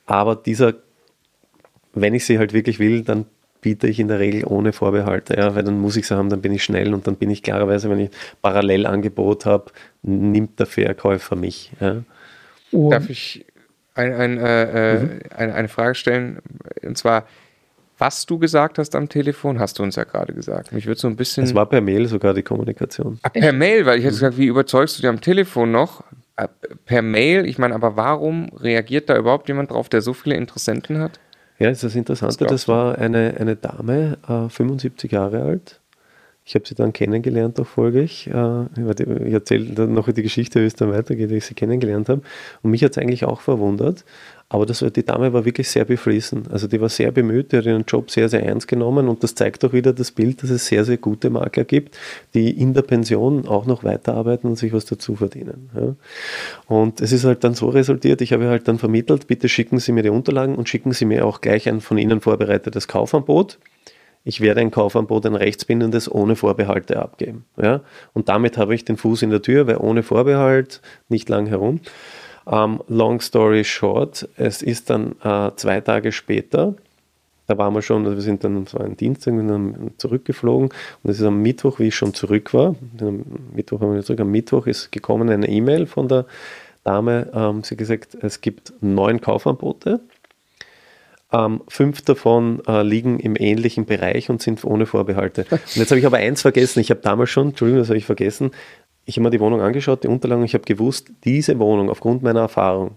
Aber 0.06 0.36
dieser, 0.36 0.74
wenn 1.92 2.14
ich 2.14 2.24
sie 2.24 2.38
halt 2.38 2.52
wirklich 2.52 2.78
will, 2.78 3.02
dann 3.02 3.26
biete 3.62 3.88
ich 3.88 3.98
in 3.98 4.06
der 4.06 4.20
Regel 4.20 4.44
ohne 4.44 4.72
Vorbehalte, 4.72 5.36
ja, 5.36 5.56
weil 5.56 5.64
dann 5.64 5.80
muss 5.80 5.96
ich 5.96 6.06
sie 6.06 6.16
haben, 6.16 6.30
dann 6.30 6.42
bin 6.42 6.52
ich 6.52 6.62
schnell 6.62 6.94
und 6.94 7.08
dann 7.08 7.16
bin 7.16 7.30
ich 7.30 7.42
klarerweise, 7.42 7.90
wenn 7.90 7.98
ich 7.98 8.10
Parallelangebot 8.42 9.44
habe, 9.44 9.72
nimmt 10.02 10.60
der 10.60 10.66
Verkäufer 10.66 11.34
mich. 11.34 11.72
Ja. 11.80 12.04
Darf 12.70 13.10
ich 13.10 13.44
ein, 13.96 14.14
ein, 14.14 14.38
äh, 14.38 14.92
äh, 14.94 15.00
mhm. 15.00 15.20
eine, 15.36 15.54
eine 15.54 15.68
Frage 15.68 15.96
stellen? 15.96 16.38
Und 16.84 16.96
zwar, 16.96 17.26
was 17.98 18.26
du 18.26 18.38
gesagt 18.38 18.78
hast 18.78 18.94
am 18.94 19.08
Telefon, 19.08 19.58
hast 19.58 19.78
du 19.78 19.82
uns 19.82 19.96
ja 19.96 20.04
gerade 20.04 20.32
gesagt. 20.32 20.72
Mich 20.72 20.86
würde 20.86 21.00
so 21.00 21.08
ein 21.08 21.16
bisschen. 21.16 21.44
Es 21.44 21.54
war 21.54 21.66
per 21.66 21.80
Mail 21.80 22.06
sogar 22.06 22.34
die 22.34 22.42
Kommunikation. 22.42 23.18
Ach, 23.22 23.32
per 23.32 23.52
Mail, 23.52 23.86
weil 23.86 23.98
ich 23.98 24.04
hätte 24.04 24.14
gesagt, 24.14 24.38
wie 24.38 24.46
überzeugst 24.46 24.98
du 24.98 25.02
dir 25.02 25.08
am 25.08 25.20
Telefon 25.20 25.70
noch? 25.70 26.04
Äh, 26.36 26.48
per 26.84 27.02
Mail, 27.02 27.46
ich 27.46 27.58
meine, 27.58 27.74
aber 27.74 27.96
warum 27.96 28.50
reagiert 28.56 29.08
da 29.08 29.16
überhaupt 29.16 29.48
jemand 29.48 29.70
drauf, 29.70 29.88
der 29.88 30.02
so 30.02 30.12
viele 30.12 30.36
Interessenten 30.36 30.98
hat? 30.98 31.18
Ja, 31.58 31.70
ist 31.70 31.82
das 31.82 31.94
Interessante, 31.94 32.44
das, 32.44 32.50
das 32.50 32.68
war 32.68 32.98
eine, 32.98 33.34
eine 33.38 33.56
Dame, 33.56 34.18
äh, 34.28 34.50
75 34.50 35.12
Jahre 35.12 35.42
alt. 35.42 35.80
Ich 36.48 36.54
habe 36.54 36.64
sie 36.64 36.76
dann 36.76 36.92
kennengelernt, 36.92 37.58
auch 37.58 37.66
folglich. 37.66 38.28
Äh, 38.28 38.62
ich 39.26 39.32
erzähle 39.32 39.74
dann 39.74 39.94
noch 39.94 40.10
die 40.12 40.22
Geschichte, 40.22 40.62
wie 40.62 40.66
es 40.66 40.76
dann 40.76 40.92
weitergeht, 40.92 41.30
wie 41.30 41.38
ich 41.38 41.44
sie 41.44 41.54
kennengelernt 41.54 42.08
habe. 42.08 42.22
Und 42.62 42.70
mich 42.70 42.84
hat 42.84 42.92
es 42.92 42.98
eigentlich 42.98 43.24
auch 43.24 43.40
verwundert. 43.40 44.04
Aber 44.48 44.64
das, 44.64 44.78
die 44.94 45.04
Dame 45.04 45.32
war 45.32 45.44
wirklich 45.44 45.68
sehr 45.68 45.84
beflissen. 45.84 46.44
Also 46.52 46.68
die 46.68 46.80
war 46.80 46.88
sehr 46.88 47.10
bemüht, 47.10 47.50
die 47.50 47.56
hat 47.56 47.66
ihren 47.66 47.84
Job 47.84 48.12
sehr, 48.12 48.28
sehr 48.28 48.44
ernst 48.44 48.68
genommen 48.68 49.08
und 49.08 49.24
das 49.24 49.34
zeigt 49.34 49.64
auch 49.64 49.72
wieder 49.72 49.92
das 49.92 50.12
Bild, 50.12 50.40
dass 50.44 50.50
es 50.50 50.68
sehr, 50.68 50.84
sehr 50.84 50.98
gute 50.98 51.30
Makler 51.30 51.64
gibt, 51.64 51.98
die 52.32 52.50
in 52.50 52.72
der 52.72 52.82
Pension 52.82 53.48
auch 53.48 53.66
noch 53.66 53.82
weiterarbeiten 53.82 54.48
und 54.48 54.54
sich 54.54 54.72
was 54.72 54.84
dazu 54.84 55.16
verdienen. 55.16 55.68
Ja. 55.74 55.96
Und 56.68 57.00
es 57.00 57.10
ist 57.10 57.24
halt 57.24 57.42
dann 57.42 57.54
so 57.54 57.70
resultiert, 57.70 58.20
ich 58.20 58.32
habe 58.32 58.46
halt 58.46 58.68
dann 58.68 58.78
vermittelt, 58.78 59.26
bitte 59.26 59.48
schicken 59.48 59.80
Sie 59.80 59.90
mir 59.90 60.04
die 60.04 60.10
Unterlagen 60.10 60.54
und 60.54 60.68
schicken 60.68 60.92
Sie 60.92 61.06
mir 61.06 61.26
auch 61.26 61.40
gleich 61.40 61.68
ein 61.68 61.80
von 61.80 61.98
Ihnen 61.98 62.20
vorbereitetes 62.20 62.86
Kaufangebot 62.86 63.58
ich 64.26 64.40
werde 64.40 64.60
ein 64.60 64.72
Kaufangebot, 64.72 65.24
ein 65.24 65.36
rechtsbindendes, 65.36 66.10
ohne 66.10 66.34
Vorbehalte 66.34 67.00
abgeben. 67.00 67.44
Ja? 67.56 67.80
Und 68.12 68.28
damit 68.28 68.58
habe 68.58 68.74
ich 68.74 68.84
den 68.84 68.96
Fuß 68.96 69.22
in 69.22 69.30
der 69.30 69.40
Tür, 69.40 69.68
weil 69.68 69.76
ohne 69.76 70.02
Vorbehalt 70.02 70.82
nicht 71.08 71.28
lang 71.28 71.46
herum. 71.46 71.80
Um, 72.44 72.82
long 72.86 73.20
story 73.20 73.64
short, 73.64 74.28
es 74.36 74.62
ist 74.62 74.90
dann 74.90 75.16
äh, 75.22 75.50
zwei 75.56 75.80
Tage 75.80 76.12
später, 76.12 76.74
da 77.48 77.58
waren 77.58 77.74
wir 77.74 77.82
schon, 77.82 78.04
wir 78.04 78.20
sind 78.20 78.44
dann, 78.44 78.62
es 78.62 78.74
war 78.74 78.82
ein 78.82 78.96
Dienstag, 78.96 79.34
wir 79.34 79.48
sind 79.48 80.00
zurückgeflogen 80.00 80.68
und 81.02 81.10
es 81.10 81.18
ist 81.18 81.26
am 81.26 81.42
Mittwoch, 81.42 81.80
wie 81.80 81.88
ich 81.88 81.96
schon 81.96 82.14
zurück 82.14 82.54
war, 82.54 82.76
am 83.00 83.24
Mittwoch 83.52 83.80
haben 83.80 83.94
wir 83.94 84.02
zurück, 84.04 84.20
am 84.20 84.30
Mittwoch 84.30 84.68
ist 84.68 84.92
gekommen 84.92 85.28
eine 85.28 85.48
E-Mail 85.48 85.86
von 85.86 86.06
der 86.06 86.26
Dame, 86.84 87.28
ähm, 87.34 87.64
sie 87.64 87.74
hat 87.74 87.78
gesagt, 87.78 88.16
es 88.22 88.40
gibt 88.40 88.74
neun 88.80 89.20
Kaufangebote, 89.20 90.00
ähm, 91.32 91.62
fünf 91.68 92.02
davon 92.02 92.62
äh, 92.66 92.82
liegen 92.82 93.18
im 93.18 93.36
ähnlichen 93.36 93.84
Bereich 93.84 94.30
und 94.30 94.42
sind 94.42 94.64
ohne 94.64 94.86
Vorbehalte. 94.86 95.46
Und 95.50 95.76
jetzt 95.76 95.90
habe 95.90 95.98
ich 95.98 96.06
aber 96.06 96.18
eins 96.18 96.42
vergessen, 96.42 96.80
ich 96.80 96.90
habe 96.90 97.00
damals 97.00 97.30
schon, 97.30 97.48
Entschuldigung, 97.48 97.80
das 97.80 97.88
habe 97.88 97.98
ich 97.98 98.06
vergessen, 98.06 98.52
ich 99.04 99.16
habe 99.16 99.24
mir 99.24 99.30
die 99.30 99.40
Wohnung 99.40 99.60
angeschaut, 99.60 100.04
die 100.04 100.08
Unterlagen, 100.08 100.44
ich 100.44 100.54
habe 100.54 100.64
gewusst, 100.64 101.10
diese 101.24 101.58
Wohnung, 101.58 101.90
aufgrund 101.90 102.22
meiner 102.22 102.40
Erfahrung, 102.40 102.96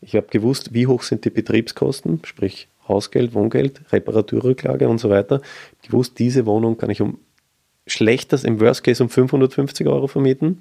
ich 0.00 0.14
habe 0.14 0.26
gewusst, 0.28 0.74
wie 0.74 0.86
hoch 0.86 1.02
sind 1.02 1.24
die 1.24 1.30
Betriebskosten, 1.30 2.20
sprich 2.24 2.68
Hausgeld, 2.88 3.34
Wohngeld, 3.34 3.80
Reparaturrücklage 3.92 4.88
und 4.88 4.98
so 4.98 5.10
weiter. 5.10 5.40
Ich 5.82 5.88
gewusst, 5.88 6.18
diese 6.18 6.46
Wohnung 6.46 6.78
kann 6.78 6.90
ich 6.90 7.00
um 7.00 7.18
schlechtest 7.86 8.44
im 8.44 8.60
Worst 8.60 8.84
Case 8.84 9.02
um 9.02 9.08
550 9.08 9.86
Euro 9.86 10.06
vermieten 10.06 10.60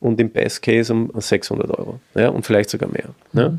und 0.00 0.20
im 0.20 0.30
Best 0.30 0.62
Case 0.62 0.92
um 0.92 1.10
600 1.14 1.70
Euro 1.70 2.00
ja, 2.14 2.28
und 2.28 2.46
vielleicht 2.46 2.70
sogar 2.70 2.88
mehr. 2.88 3.10
Ja? 3.32 3.58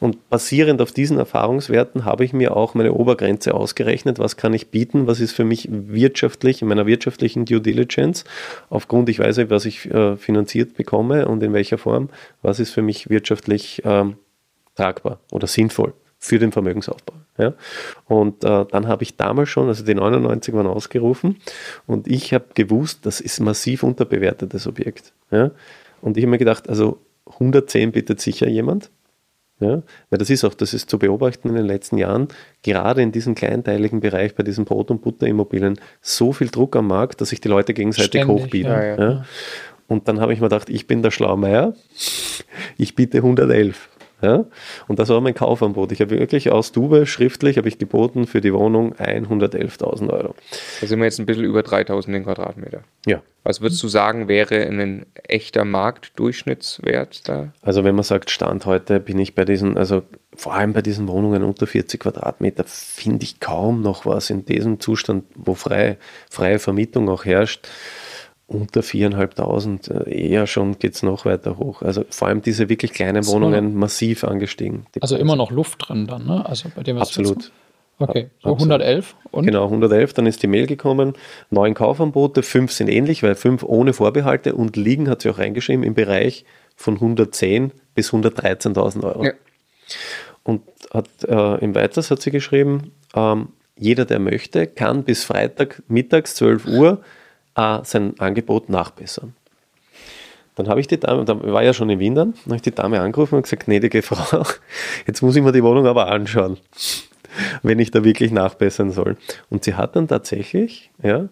Und 0.00 0.28
basierend 0.28 0.82
auf 0.82 0.92
diesen 0.92 1.18
Erfahrungswerten 1.18 2.04
habe 2.04 2.24
ich 2.24 2.32
mir 2.32 2.56
auch 2.56 2.74
meine 2.74 2.92
Obergrenze 2.92 3.54
ausgerechnet. 3.54 4.18
Was 4.18 4.36
kann 4.36 4.52
ich 4.52 4.68
bieten? 4.68 5.06
Was 5.06 5.20
ist 5.20 5.32
für 5.32 5.44
mich 5.44 5.68
wirtschaftlich, 5.70 6.60
in 6.60 6.68
meiner 6.68 6.86
wirtschaftlichen 6.86 7.46
Due 7.46 7.60
Diligence, 7.60 8.24
aufgrund, 8.68 9.08
ich 9.08 9.18
weiß, 9.18 9.38
was 9.48 9.64
ich 9.64 9.90
äh, 9.90 10.16
finanziert 10.16 10.76
bekomme 10.76 11.26
und 11.26 11.42
in 11.42 11.52
welcher 11.52 11.78
Form, 11.78 12.10
was 12.42 12.60
ist 12.60 12.70
für 12.70 12.82
mich 12.82 13.08
wirtschaftlich 13.08 13.82
ähm, 13.84 14.16
tragbar 14.76 15.20
oder 15.30 15.46
sinnvoll 15.46 15.94
für 16.18 16.38
den 16.38 16.52
Vermögensaufbau. 16.52 17.14
Ja? 17.38 17.54
Und 18.06 18.44
äh, 18.44 18.66
dann 18.70 18.88
habe 18.88 19.02
ich 19.02 19.16
damals 19.16 19.48
schon, 19.48 19.68
also 19.68 19.84
die 19.84 19.94
99 19.94 20.52
waren 20.54 20.66
ausgerufen 20.66 21.36
und 21.86 22.08
ich 22.08 22.34
habe 22.34 22.46
gewusst, 22.54 23.06
das 23.06 23.20
ist 23.20 23.40
massiv 23.40 23.82
unterbewertetes 23.82 24.66
Objekt. 24.66 25.12
Ja? 25.30 25.52
Und 26.02 26.16
ich 26.16 26.24
habe 26.24 26.32
mir 26.32 26.38
gedacht, 26.38 26.68
also 26.68 26.98
110 27.26 27.92
bietet 27.92 28.20
sicher 28.20 28.48
jemand. 28.48 28.90
Ja, 29.60 29.82
weil 30.08 30.18
das 30.18 30.30
ist 30.30 30.44
auch, 30.44 30.54
das 30.54 30.72
ist 30.72 30.88
zu 30.88 31.00
beobachten 31.00 31.48
in 31.48 31.56
den 31.56 31.66
letzten 31.66 31.98
Jahren, 31.98 32.28
gerade 32.62 33.02
in 33.02 33.10
diesem 33.10 33.34
kleinteiligen 33.34 33.98
Bereich 33.98 34.36
bei 34.36 34.44
diesen 34.44 34.64
Brot- 34.64 34.92
und 34.92 35.02
Butterimmobilien, 35.02 35.80
so 36.00 36.32
viel 36.32 36.46
Druck 36.46 36.76
am 36.76 36.86
Markt, 36.86 37.20
dass 37.20 37.30
sich 37.30 37.40
die 37.40 37.48
Leute 37.48 37.74
gegenseitig 37.74 38.22
Ständig, 38.22 38.28
hochbieten. 38.28 38.70
Ja, 38.70 38.84
ja. 38.84 38.96
Ja. 39.00 39.24
Und 39.88 40.06
dann 40.06 40.20
habe 40.20 40.32
ich 40.32 40.40
mir 40.40 40.48
gedacht, 40.48 40.70
ich 40.70 40.86
bin 40.86 41.02
der 41.02 41.10
Schlaumeier, 41.10 41.74
ich 42.76 42.94
biete 42.94 43.18
111. 43.18 43.88
Ja? 44.20 44.44
Und 44.88 44.98
das 44.98 45.08
war 45.08 45.20
mein 45.20 45.34
Kaufangebot. 45.34 45.92
Ich 45.92 46.00
habe 46.00 46.18
wirklich 46.18 46.50
aus 46.50 46.72
Dube 46.72 47.06
schriftlich 47.06 47.56
habe 47.56 47.68
ich 47.68 47.78
geboten 47.78 48.26
für 48.26 48.40
die 48.40 48.52
Wohnung 48.52 48.94
111.000 48.94 50.10
Euro. 50.10 50.34
Da 50.80 50.86
sind 50.86 50.98
wir 50.98 51.04
jetzt 51.04 51.20
ein 51.20 51.26
bisschen 51.26 51.44
über 51.44 51.60
3.000 51.60 52.12
den 52.12 52.24
Quadratmeter. 52.24 52.82
Ja. 53.06 53.22
Was 53.44 53.60
würdest 53.60 53.82
du 53.82 53.88
sagen, 53.88 54.28
wäre 54.28 54.56
ein 54.56 55.06
echter 55.14 55.64
Marktdurchschnittswert 55.64 57.28
da? 57.28 57.52
Also 57.62 57.84
wenn 57.84 57.94
man 57.94 58.04
sagt 58.04 58.30
Stand 58.30 58.66
heute, 58.66 59.00
bin 59.00 59.18
ich 59.18 59.34
bei 59.34 59.44
diesen, 59.44 59.78
also 59.78 60.02
vor 60.34 60.54
allem 60.54 60.72
bei 60.72 60.82
diesen 60.82 61.08
Wohnungen 61.08 61.42
unter 61.42 61.66
40 61.66 62.00
Quadratmeter, 62.00 62.64
finde 62.66 63.24
ich 63.24 63.40
kaum 63.40 63.80
noch 63.80 64.04
was 64.04 64.30
in 64.30 64.44
diesem 64.44 64.80
Zustand, 64.80 65.24
wo 65.34 65.54
freie, 65.54 65.96
freie 66.28 66.58
Vermietung 66.58 67.08
auch 67.08 67.24
herrscht 67.24 67.68
unter 68.48 68.80
4.500 68.80 70.06
äh, 70.06 70.28
eher 70.30 70.46
schon 70.46 70.78
geht 70.78 70.94
es 70.94 71.02
noch 71.02 71.26
weiter 71.26 71.58
hoch. 71.58 71.82
Also 71.82 72.04
vor 72.08 72.28
allem 72.28 72.42
diese 72.42 72.68
wirklich 72.68 72.92
kleinen 72.92 73.26
Wohnungen 73.26 73.74
massiv 73.74 74.24
angestiegen. 74.24 74.86
Also 75.00 75.16
immer 75.16 75.36
noch 75.36 75.50
Luft 75.50 75.88
drin 75.88 76.06
dann, 76.06 76.26
ne? 76.26 76.44
Also 76.44 76.70
bei 76.74 76.82
dem 76.82 76.98
Absolut. 76.98 77.52
Okay, 78.00 78.30
so 78.42 78.54
111 78.54 79.16
und? 79.32 79.44
Genau, 79.44 79.64
111, 79.64 80.12
dann 80.14 80.26
ist 80.26 80.42
die 80.42 80.46
Mail 80.46 80.66
gekommen, 80.68 81.14
neun 81.50 81.74
Kaufanbote, 81.74 82.44
fünf 82.44 82.70
sind 82.70 82.88
ähnlich, 82.88 83.24
weil 83.24 83.34
fünf 83.34 83.64
ohne 83.64 83.92
Vorbehalte 83.92 84.54
und 84.54 84.76
liegen, 84.76 85.10
hat 85.10 85.22
sie 85.22 85.30
auch 85.30 85.38
reingeschrieben, 85.38 85.82
im 85.84 85.94
Bereich 85.94 86.44
von 86.76 86.94
110 86.94 87.72
bis 87.96 88.12
113.000 88.12 89.04
Euro. 89.04 89.24
Ja. 89.24 89.32
Und 90.44 90.62
hat, 90.94 91.08
äh, 91.26 91.56
im 91.58 91.74
Weiters 91.74 92.12
hat 92.12 92.22
sie 92.22 92.30
geschrieben, 92.30 92.92
ähm, 93.16 93.48
jeder, 93.76 94.04
der 94.04 94.20
möchte, 94.20 94.68
kann 94.68 95.02
bis 95.02 95.24
Freitag 95.24 95.82
mittags 95.88 96.36
12 96.36 96.66
Uhr 96.66 97.02
äh, 97.56 97.78
sein 97.82 98.14
Angebot 98.18 98.68
nachbessern. 98.68 99.34
Dann 100.56 100.68
habe 100.68 100.80
ich 100.80 100.88
die 100.88 100.98
Dame, 100.98 101.24
da 101.24 101.40
war 101.40 101.62
ja 101.62 101.72
schon 101.72 101.88
in 101.88 102.00
Wien 102.00 102.16
dann, 102.16 102.34
habe 102.46 102.56
ich 102.56 102.62
die 102.62 102.74
Dame 102.74 103.00
angerufen 103.00 103.36
und 103.36 103.42
gesagt, 103.42 103.66
gnädige 103.66 104.02
Frau, 104.02 104.44
jetzt 105.06 105.22
muss 105.22 105.36
ich 105.36 105.42
mir 105.42 105.52
die 105.52 105.62
Wohnung 105.62 105.86
aber 105.86 106.08
anschauen, 106.08 106.58
wenn 107.62 107.78
ich 107.78 107.92
da 107.92 108.02
wirklich 108.02 108.32
nachbessern 108.32 108.90
soll. 108.90 109.16
Und 109.50 109.62
sie 109.62 109.74
hat 109.74 109.94
dann 109.94 110.08
tatsächlich, 110.08 110.90
ja, 111.02 111.28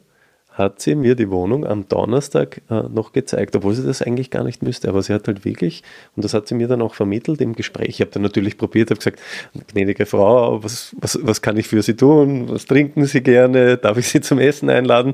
hat 0.57 0.81
sie 0.81 0.95
mir 0.95 1.15
die 1.17 1.31
Wohnung 1.31 1.67
am 1.67 1.87
Donnerstag 1.87 2.63
äh, 2.71 2.85
noch 2.89 3.13
gezeigt, 3.13 3.55
obwohl 3.57 3.75
sie 3.75 3.85
das 3.85 4.01
eigentlich 4.01 4.31
gar 4.31 4.43
nicht 4.43 4.63
müsste. 4.63 4.89
Aber 4.89 5.03
sie 5.03 5.13
hat 5.13 5.29
halt 5.29 5.45
wirklich, 5.45 5.83
und 6.17 6.25
das 6.25 6.33
hat 6.33 6.49
sie 6.49 6.55
mir 6.55 6.67
dann 6.67 6.81
auch 6.81 6.95
vermittelt 6.95 7.43
im 7.43 7.55
Gespräch. 7.55 7.89
Ich 7.91 8.01
habe 8.01 8.11
dann 8.11 8.23
natürlich 8.23 8.57
probiert, 8.57 8.89
habe 8.89 8.99
gesagt, 8.99 9.21
gnädige 9.73 10.07
Frau, 10.07 10.65
was, 10.65 10.97
was, 10.99 11.19
was 11.23 11.43
kann 11.43 11.59
ich 11.59 11.69
für 11.69 11.83
Sie 11.83 11.95
tun? 11.95 12.49
Was 12.49 12.65
trinken 12.65 13.05
Sie 13.05 13.23
gerne? 13.23 13.77
Darf 13.77 13.99
ich 13.99 14.09
Sie 14.09 14.23
zum 14.23 14.39
Essen 14.39 14.71
einladen? 14.71 15.13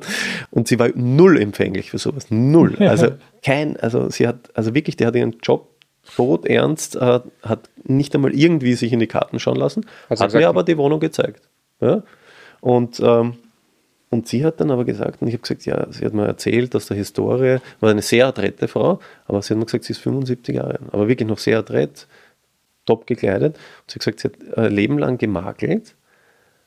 Und 0.52 0.68
sie 0.68 0.78
war 0.78 0.90
null 0.94 1.36
empfänglich 1.40 1.90
für 1.90 1.98
sowas. 1.98 2.26
Null. 2.30 2.76
Also 2.78 3.08
kein, 3.42 3.76
also 3.78 4.10
sie 4.10 4.28
hat, 4.28 4.50
also 4.54 4.74
wirklich, 4.74 4.96
die 4.96 5.06
hat 5.06 5.16
ihren 5.16 5.38
Job 5.42 5.68
tot 6.14 6.46
ernst, 6.46 6.94
äh, 6.94 7.20
hat 7.42 7.68
nicht 7.82 8.14
einmal 8.14 8.32
irgendwie 8.32 8.74
sich 8.74 8.92
in 8.92 9.00
die 9.00 9.08
Karten 9.08 9.40
schauen 9.40 9.56
lassen, 9.56 9.86
also 10.08 10.24
hat 10.24 10.34
mir 10.34 10.48
aber 10.48 10.62
die 10.62 10.78
Wohnung 10.78 11.00
gezeigt. 11.00 11.48
Ja? 11.80 12.02
Und 12.60 13.00
ähm, 13.00 13.34
und 14.12 14.28
sie 14.28 14.44
hat 14.44 14.60
dann 14.60 14.70
aber 14.70 14.84
gesagt, 14.84 15.22
und 15.22 15.28
ich 15.28 15.32
habe 15.32 15.40
gesagt, 15.40 15.64
ja, 15.64 15.90
sie 15.90 16.04
hat 16.04 16.12
mir 16.12 16.26
erzählt, 16.26 16.74
dass 16.74 16.84
der 16.84 16.98
Historie, 16.98 17.60
war 17.80 17.90
eine 17.90 18.02
sehr 18.02 18.26
adrette 18.26 18.68
Frau, 18.68 19.00
aber 19.24 19.40
sie 19.40 19.54
hat 19.54 19.58
mir 19.58 19.64
gesagt, 19.64 19.84
sie 19.84 19.94
ist 19.94 20.00
75 20.00 20.54
Jahre 20.54 20.72
alt, 20.72 20.80
aber 20.92 21.08
wirklich 21.08 21.26
noch 21.26 21.38
sehr 21.38 21.58
adrett, 21.58 22.06
top 22.84 23.06
gekleidet. 23.06 23.56
Und 23.56 23.90
sie 23.90 23.94
hat 23.94 24.00
gesagt, 24.00 24.20
sie 24.20 24.28
hat 24.28 24.58
ein 24.58 24.70
Leben 24.70 24.98
lang 24.98 25.16
gemakelt, 25.16 25.94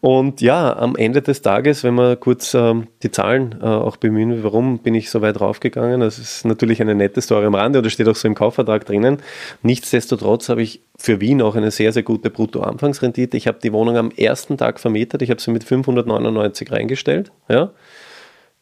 Und 0.00 0.40
ja, 0.40 0.76
am 0.76 0.94
Ende 0.94 1.22
des 1.22 1.42
Tages, 1.42 1.82
wenn 1.82 1.94
wir 1.94 2.16
kurz 2.16 2.54
ähm, 2.54 2.86
die 3.02 3.10
Zahlen 3.10 3.56
äh, 3.60 3.64
auch 3.64 3.96
bemühen, 3.96 4.44
warum 4.44 4.78
bin 4.78 4.94
ich 4.94 5.10
so 5.10 5.20
weit 5.22 5.40
raufgegangen? 5.40 6.00
Das 6.00 6.18
ist 6.18 6.44
natürlich 6.44 6.80
eine 6.80 6.94
nette 6.94 7.20
Story 7.20 7.46
am 7.46 7.54
Rande 7.54 7.80
oder 7.80 7.90
steht 7.90 8.08
auch 8.08 8.14
so 8.14 8.28
im 8.28 8.34
Kaufvertrag 8.34 8.84
drinnen. 8.84 9.18
Nichtsdestotrotz 9.62 10.48
habe 10.48 10.62
ich 10.62 10.80
für 10.96 11.20
Wien 11.20 11.42
auch 11.42 11.56
eine 11.56 11.70
sehr, 11.70 11.92
sehr 11.92 12.02
gute 12.04 12.30
Bruttoanfangsrendite. 12.30 13.36
Ich 13.36 13.48
habe 13.48 13.58
die 13.62 13.72
Wohnung 13.72 13.96
am 13.96 14.10
ersten 14.10 14.56
Tag 14.56 14.78
vermietet. 14.78 15.22
Ich 15.22 15.30
habe 15.30 15.40
sie 15.40 15.50
mit 15.50 15.64
599 15.64 16.70
reingestellt. 16.70 17.32
Ja. 17.48 17.72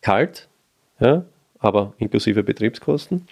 Kalt, 0.01 0.49
ja, 1.01 1.25
aber 1.59 1.95
inklusive 1.99 2.43
Betriebskosten. 2.43 3.27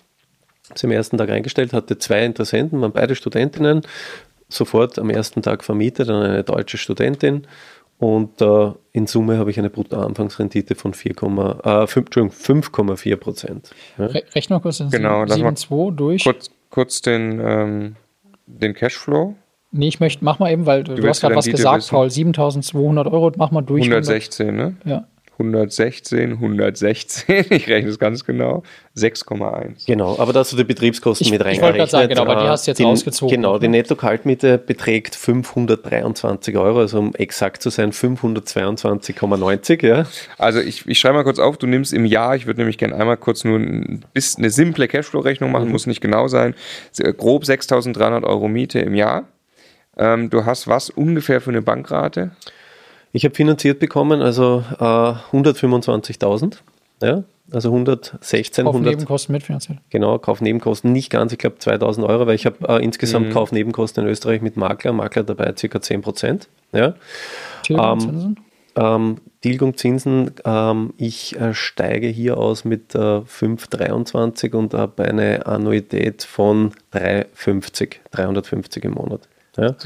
Sie 0.75 0.87
am 0.87 0.92
ersten 0.92 1.18
Tag 1.18 1.30
eingestellt, 1.30 1.73
hatte 1.73 1.99
zwei 1.99 2.25
Interessenten, 2.25 2.80
waren 2.80 2.92
beide 2.92 3.14
Studentinnen, 3.14 3.83
sofort 4.49 4.99
am 4.99 5.11
ersten 5.11 5.42
Tag 5.42 5.62
vermietet 5.62 6.09
an 6.09 6.23
eine 6.23 6.44
deutsche 6.44 6.78
Studentin 6.78 7.47
und 7.99 8.40
äh, 8.40 8.73
in 8.92 9.06
Summe 9.06 9.38
habe 9.38 9.50
ich 9.50 9.59
eine 9.59 9.71
Bruttoanfangsrendite 9.71 10.75
von 10.75 10.94
5,4 10.94 13.11
äh, 13.11 13.16
Prozent. 13.16 13.71
Ja. 13.99 14.06
Rechnen 14.06 14.56
wir 14.56 14.61
kurz 14.61 14.78
den 14.78 14.90
genau, 14.90 15.23
7,2 15.23 15.94
durch. 15.94 16.25
Kurz, 16.25 16.50
kurz 16.71 17.02
den, 17.02 17.40
ähm, 17.40 17.97
den 18.47 18.75
Cashflow. 18.75 19.37
Nee, 19.71 19.88
ich 19.88 20.00
möchte, 20.00 20.25
mach 20.25 20.38
mal 20.38 20.52
eben, 20.52 20.66
weil 20.66 20.85
du, 20.85 20.94
du 20.94 21.09
hast 21.09 21.21
gerade 21.21 21.35
was 21.35 21.47
gesagt, 21.47 21.78
wissen. 21.78 21.90
Paul, 21.90 22.11
7200 22.11 23.06
Euro, 23.06 23.33
mach 23.37 23.50
mal 23.50 23.62
durch. 23.62 23.85
116, 23.85 24.49
100, 24.49 24.85
ne? 24.85 24.90
Ja. 24.90 25.06
116, 25.38 26.33
116, 26.33 27.45
ich 27.50 27.69
rechne 27.69 27.91
es 27.91 27.99
ganz 27.99 28.25
genau, 28.25 28.62
6,1. 28.97 29.87
Genau, 29.87 30.17
aber 30.19 30.33
da 30.33 30.41
hast 30.41 30.53
du 30.53 30.57
die 30.57 30.64
Betriebskosten 30.64 31.25
Ich- 31.26 31.31
mit 31.33 31.41
ich 31.41 31.47
reingerechnet. 31.47 31.62
wollte 31.64 31.79
gerade 31.79 31.91
sagen, 31.91 32.09
genau, 32.09 32.23
aber 32.23 32.37
die 32.41 32.47
Äh, 32.47 32.49
hast 32.50 32.67
du 32.67 32.71
jetzt 32.71 32.79
die, 32.79 32.85
rausgezogen, 32.85 33.35
Genau, 33.37 33.59
die 33.59 33.67
ne? 33.69 33.79
Netto-Kaltmiete 33.79 34.59
beträgt 34.59 35.17
523 35.17 36.57
Euro, 36.57 36.79
also 36.81 36.99
um 37.00 37.14
exakt 37.17 37.62
zu 37.62 37.71
sein 37.71 37.93
522,90, 37.93 39.87
ja. 39.87 40.07
Also 40.38 40.61
ich, 40.61 40.87
ich 40.87 40.99
schreibe 40.99 41.14
mal 41.14 41.25
kurz 41.25 41.38
auf, 41.38 41.57
du 41.59 41.67
nimmst 41.67 41.93
im 41.93 42.05
Jahr, 42.05 42.37
ich 42.37 42.47
würde 42.47 42.61
nämlich 42.61 42.79
gerne 42.79 42.95
einmal 42.95 43.17
kurz 43.17 43.45
nur 43.45 43.59
ein 43.59 44.05
eine 44.38 44.50
simple 44.50 44.88
Cashflow-Rechnung 44.88 45.50
machen, 45.50 45.69
muss 45.71 45.87
nicht 45.87 46.00
genau 46.00 46.29
sein, 46.29 46.55
S- 46.97 47.03
grob 47.17 47.45
6.300 47.45 48.25
Euro 48.25 48.49
Miete 48.49 48.79
im 48.81 48.95
Jahr. 48.95 49.25
Ähm, 49.97 50.31
du 50.31 50.45
hast 50.45 50.67
was 50.69 50.91
ungefähr 50.91 51.41
für 51.41 51.50
eine 51.50 51.62
Bankrate? 51.62 52.33
Ich 53.16 53.25
habe 53.25 53.35
finanziert 53.35 53.78
bekommen, 53.78 54.21
also 54.23 54.64
äh, 54.80 54.85
125.000, 54.85 56.56
ja, 57.00 57.23
also 57.52 57.68
116, 57.68 58.66
Auf 58.66 58.75
100, 58.75 58.92
Nebenkosten 58.94 59.33
mitfinanziert. 59.33 59.78
genau, 59.90 60.18
Kaufnebenkosten 60.18 60.90
nicht 60.92 61.11
ganz, 61.11 61.30
ich 61.33 61.38
glaube 61.38 61.56
2.000 61.61 62.04
Euro, 62.06 62.26
weil 62.26 62.35
ich 62.35 62.44
habe 62.44 62.56
äh, 62.68 62.78
Mhm. 62.78 62.83
insgesamt 62.85 63.30
Kaufnebenkosten 63.30 64.02
in 64.04 64.11
Österreich 64.11 64.42
mit 64.42 64.56
Makler, 64.56 64.92
Makler 64.92 65.23
dabei 65.23 65.52
ca. 65.52 65.80
10 65.80 66.02
Prozent, 66.02 66.49
ja. 66.73 66.94
Tilgung, 67.62 67.92
Ähm, 67.92 68.00
Zinsen? 68.00 68.37
Ähm, 68.76 69.16
Tilgung 69.42 69.76
Zinsen, 69.76 70.33
ähm, 70.44 70.92
ich 70.97 71.38
äh, 71.40 71.54
steige 71.54 72.09
hier 72.09 72.37
aus 72.38 72.64
mit 72.64 72.97
äh, 72.97 72.99
5,23 72.99 74.52
und 74.56 74.75
habe 74.75 75.04
eine 75.04 75.47
Annuität 75.47 76.25
von 76.25 76.73
3,50, 76.92 77.97
350 78.11 78.85
im 78.85 78.94
Monat. 78.94 79.28
Ja? 79.56 79.76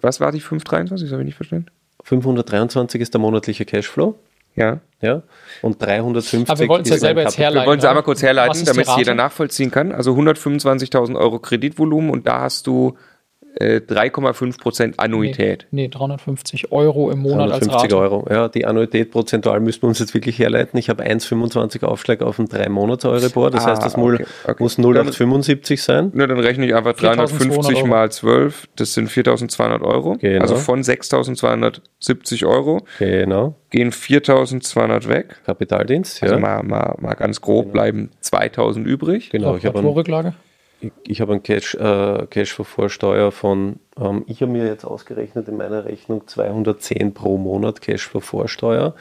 Was 0.00 0.18
war 0.18 0.32
die 0.32 0.40
523? 0.40 1.06
Das 1.08 1.12
habe 1.12 1.22
ich 1.22 1.26
nicht 1.26 1.36
verstanden. 1.36 1.66
523 2.04 3.00
ist 3.00 3.12
der 3.14 3.20
monatliche 3.20 3.64
Cashflow. 3.64 4.14
Ja. 4.56 4.80
Ja, 5.00 5.22
und 5.60 5.82
350 5.82 6.48
Aber 6.48 6.60
wir 6.60 6.68
wollten 6.68 6.84
es 6.84 6.90
ja 6.90 6.96
selber 6.96 7.20
jetzt 7.20 7.32
Kapital. 7.32 7.44
herleiten. 7.44 7.66
Wir 7.66 7.70
wollen 7.70 7.78
es 7.80 7.84
einmal 7.84 8.02
kurz 8.04 8.22
herleiten, 8.22 8.64
damit 8.64 8.88
es 8.88 8.96
jeder 8.96 9.14
nachvollziehen 9.14 9.70
kann. 9.70 9.92
Also 9.92 10.14
125.000 10.14 11.16
Euro 11.16 11.40
Kreditvolumen 11.40 12.08
und 12.08 12.26
da 12.26 12.40
hast 12.40 12.66
du 12.66 12.96
äh, 13.56 13.80
3,5 13.80 14.58
Prozent 14.60 15.00
Annuität. 15.00 15.66
Nee, 15.70 15.82
nee, 15.82 15.88
350 15.88 16.72
Euro 16.72 17.10
im 17.10 17.20
Monat 17.20 17.52
als 17.52 17.66
350 17.66 17.82
Rate. 17.82 17.96
Euro. 17.96 18.26
Ja, 18.30 18.48
die 18.48 18.66
Annuität 18.66 19.10
prozentual 19.10 19.60
müssen 19.60 19.82
wir 19.82 19.88
uns 19.88 19.98
jetzt 19.98 20.14
wirklich 20.14 20.38
herleiten. 20.38 20.78
Ich 20.78 20.88
habe 20.88 21.04
1,25 21.04 21.84
Aufschlag 21.84 22.22
auf 22.22 22.38
ein 22.38 22.46
3 22.46 22.68
monats 22.68 23.04
euribor 23.04 23.50
Das 23.50 23.64
Ah, 23.64 23.70
heißt, 23.70 23.84
das 23.84 23.96
okay, 23.96 24.24
okay. 24.44 24.62
muss 24.62 24.78
0,875 24.78 25.82
sein. 25.82 26.10
Ne, 26.14 26.26
dann 26.26 26.38
rechne 26.38 26.66
ich 26.66 26.74
einfach 26.74 26.94
350 26.94 27.78
4.200 27.78 27.86
mal 27.86 28.10
12, 28.10 28.68
das 28.76 28.94
sind 28.94 29.08
4.200 29.08 29.82
Euro. 29.82 30.16
Genau. 30.20 30.40
Also 30.42 30.56
von 30.56 30.82
6.270 30.82 32.46
Euro 32.46 32.84
Genau. 32.98 33.54
gehen 33.70 33.90
4.200 33.92 35.08
weg. 35.08 35.36
Kapitaldienst. 35.46 36.22
Also 36.22 36.34
ja. 36.36 36.40
mal, 36.40 36.62
mal, 36.62 36.96
mal 37.00 37.14
ganz 37.14 37.40
grob 37.40 37.72
bleiben 37.72 38.10
2.000 38.22 38.84
übrig. 38.84 39.30
Genau, 39.30 39.56
ich 39.56 39.64
habe 39.66 39.78
einen, 39.78 39.88
Rücklage. 39.88 40.34
Ich, 41.04 41.20
habe 41.20 41.32
einen 41.32 41.42
Cash, 41.42 41.74
äh, 41.74 42.26
Cash 42.28 42.52
vor 42.52 42.64
Vorsteuer 42.64 43.32
von, 43.32 43.80
ähm, 44.00 44.24
ich 44.26 44.42
habe 44.42 44.50
mir 44.52 44.66
jetzt 44.66 44.84
ausgerechnet 44.84 45.48
in 45.48 45.56
meiner 45.56 45.84
Rechnung 45.84 46.26
210 46.26 47.14
pro 47.14 47.38
Monat 47.38 47.80
Cash 47.80 48.08
vor 48.08 48.22
Vorsteuer. 48.22 48.94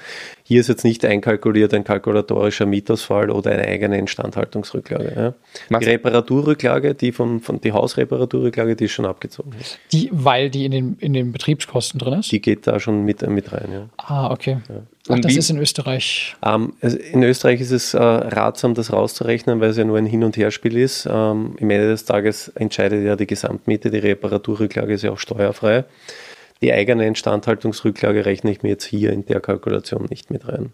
Hier 0.44 0.60
ist 0.60 0.68
jetzt 0.68 0.84
nicht 0.84 1.04
einkalkuliert 1.06 1.74
ein 1.74 1.84
kalkulatorischer 1.84 2.66
Mietausfall 2.66 3.30
oder 3.32 3.52
eine 3.52 3.64
eigene 3.68 3.98
Instandhaltungsrücklage. 3.98 5.34
Ja. 5.72 5.80
Die 5.80 5.86
Reparaturrücklage, 5.86 6.94
die 6.96 7.12
von, 7.12 7.40
von 7.40 7.62
die 7.62 7.72
Hausreparaturrücklage, 7.72 8.76
die 8.76 8.86
ist 8.86 8.92
schon 8.92 9.06
abgezogen. 9.06 9.52
Die, 9.92 10.10
weil 10.12 10.50
die 10.50 10.66
in 10.66 10.72
den, 10.72 10.98
in 11.00 11.14
den 11.14 11.32
Betriebskosten 11.32 12.00
drin 12.00 12.20
ist? 12.20 12.32
Die 12.32 12.42
geht 12.42 12.68
da 12.68 12.80
schon 12.80 13.04
mit, 13.06 13.28
mit 13.28 13.52
rein. 13.54 13.70
Ja. 13.72 13.90
ah, 13.98 14.32
okay. 14.32 14.58
Ach, 15.08 15.16
Und 15.16 15.26
das 15.26 15.34
wie- 15.34 15.40
ist 15.40 15.50
in 15.50 15.58
Österreich. 15.58 16.36
Ähm, 16.46 16.74
also 16.82 16.98
in 16.98 17.24
Österreich 17.24 17.60
ist 17.60 17.72
es 17.72 17.94
äh, 17.94 18.02
ratsam, 18.02 18.74
das 18.74 18.94
rauszurechnen, 18.94 19.60
weil 19.60 19.72
es 19.72 19.78
ja 19.78 19.84
nur 19.84 19.98
ein 19.98 20.06
Hin- 20.06 20.24
und 20.24 20.38
Herspiel 20.38 20.78
ist. 20.78 21.08
Ähm, 21.12 21.56
Im 21.58 21.70
Ende 21.70 21.88
des 21.90 22.06
Tages 22.06 22.50
entscheidet 22.56 23.06
ja 23.06 23.16
die 23.16 23.28
Gesamtmiete, 23.28 23.92
die 23.92 23.98
Reparaturrücklage 23.98 24.83
ist 24.92 25.04
ja 25.04 25.12
auch 25.12 25.20
steuerfrei. 25.20 25.86
Die 26.62 26.74
eigene 26.74 27.08
Instandhaltungsrücklage 27.08 28.26
rechne 28.26 28.52
ich 28.52 28.64
mir 28.64 28.70
jetzt 28.70 28.86
hier 28.86 29.12
in 29.12 29.26
der 29.26 29.40
Kalkulation 29.40 30.06
nicht 30.10 30.32
mit 30.32 30.48
rein. 30.48 30.72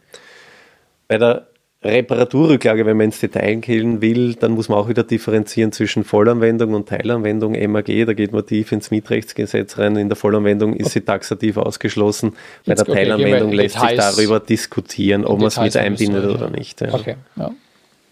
Bei 1.08 1.18
der 1.18 1.48
Reparaturrücklage, 1.82 2.86
wenn 2.86 2.98
man 2.98 3.06
ins 3.06 3.22
Detail 3.22 3.56
gehen 3.56 4.02
will, 4.02 4.36
dann 4.36 4.52
muss 4.52 4.68
man 4.68 4.78
auch 4.78 4.90
wieder 4.90 5.04
differenzieren 5.04 5.72
zwischen 5.72 6.04
Vollanwendung 6.04 6.74
und 6.74 6.90
Teilanwendung, 6.90 7.54
MAG, 7.72 7.86
da 8.06 8.14
geht 8.14 8.34
man 8.34 8.46
tief 8.46 8.74
ins 8.74 8.92
Mietrechtsgesetz 8.92 9.78
rein. 9.78 9.96
In 9.96 10.10
der 10.10 10.18
Vollanwendung 10.18 10.76
ist 10.76 10.92
sie 10.92 11.02
taxativ 11.02 11.56
ausgeschlossen. 11.56 12.34
Bei 12.66 12.76
der 12.76 12.88
okay, 12.88 12.94
Teilanwendung 12.96 13.54
lässt 13.54 13.80
sich 13.80 13.90
Details- 13.90 14.16
darüber 14.16 14.42
diskutieren, 14.42 15.24
ob 15.24 15.40
man 15.40 15.48
es 15.48 15.60
mit 15.60 15.76
einbindet 15.78 16.26
ja. 16.26 16.30
oder 16.30 16.50
nicht. 16.50 16.82
Ja. 16.82 16.94
Okay, 16.94 17.16
ja. 17.38 17.52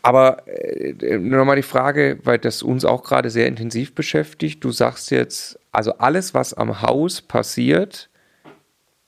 Aber 0.02 0.48
äh, 0.48 1.18
nochmal 1.18 1.58
die 1.58 1.62
Frage, 1.62 2.20
weil 2.24 2.38
das 2.38 2.64
uns 2.64 2.86
auch 2.86 3.04
gerade 3.04 3.30
sehr 3.30 3.48
intensiv 3.48 3.94
beschäftigt. 3.94 4.64
Du 4.64 4.72
sagst 4.72 5.12
jetzt, 5.12 5.60
also 5.78 5.94
alles, 6.00 6.34
was 6.34 6.56
am 6.56 6.82
Haus 6.82 7.22
passiert, 7.22 8.10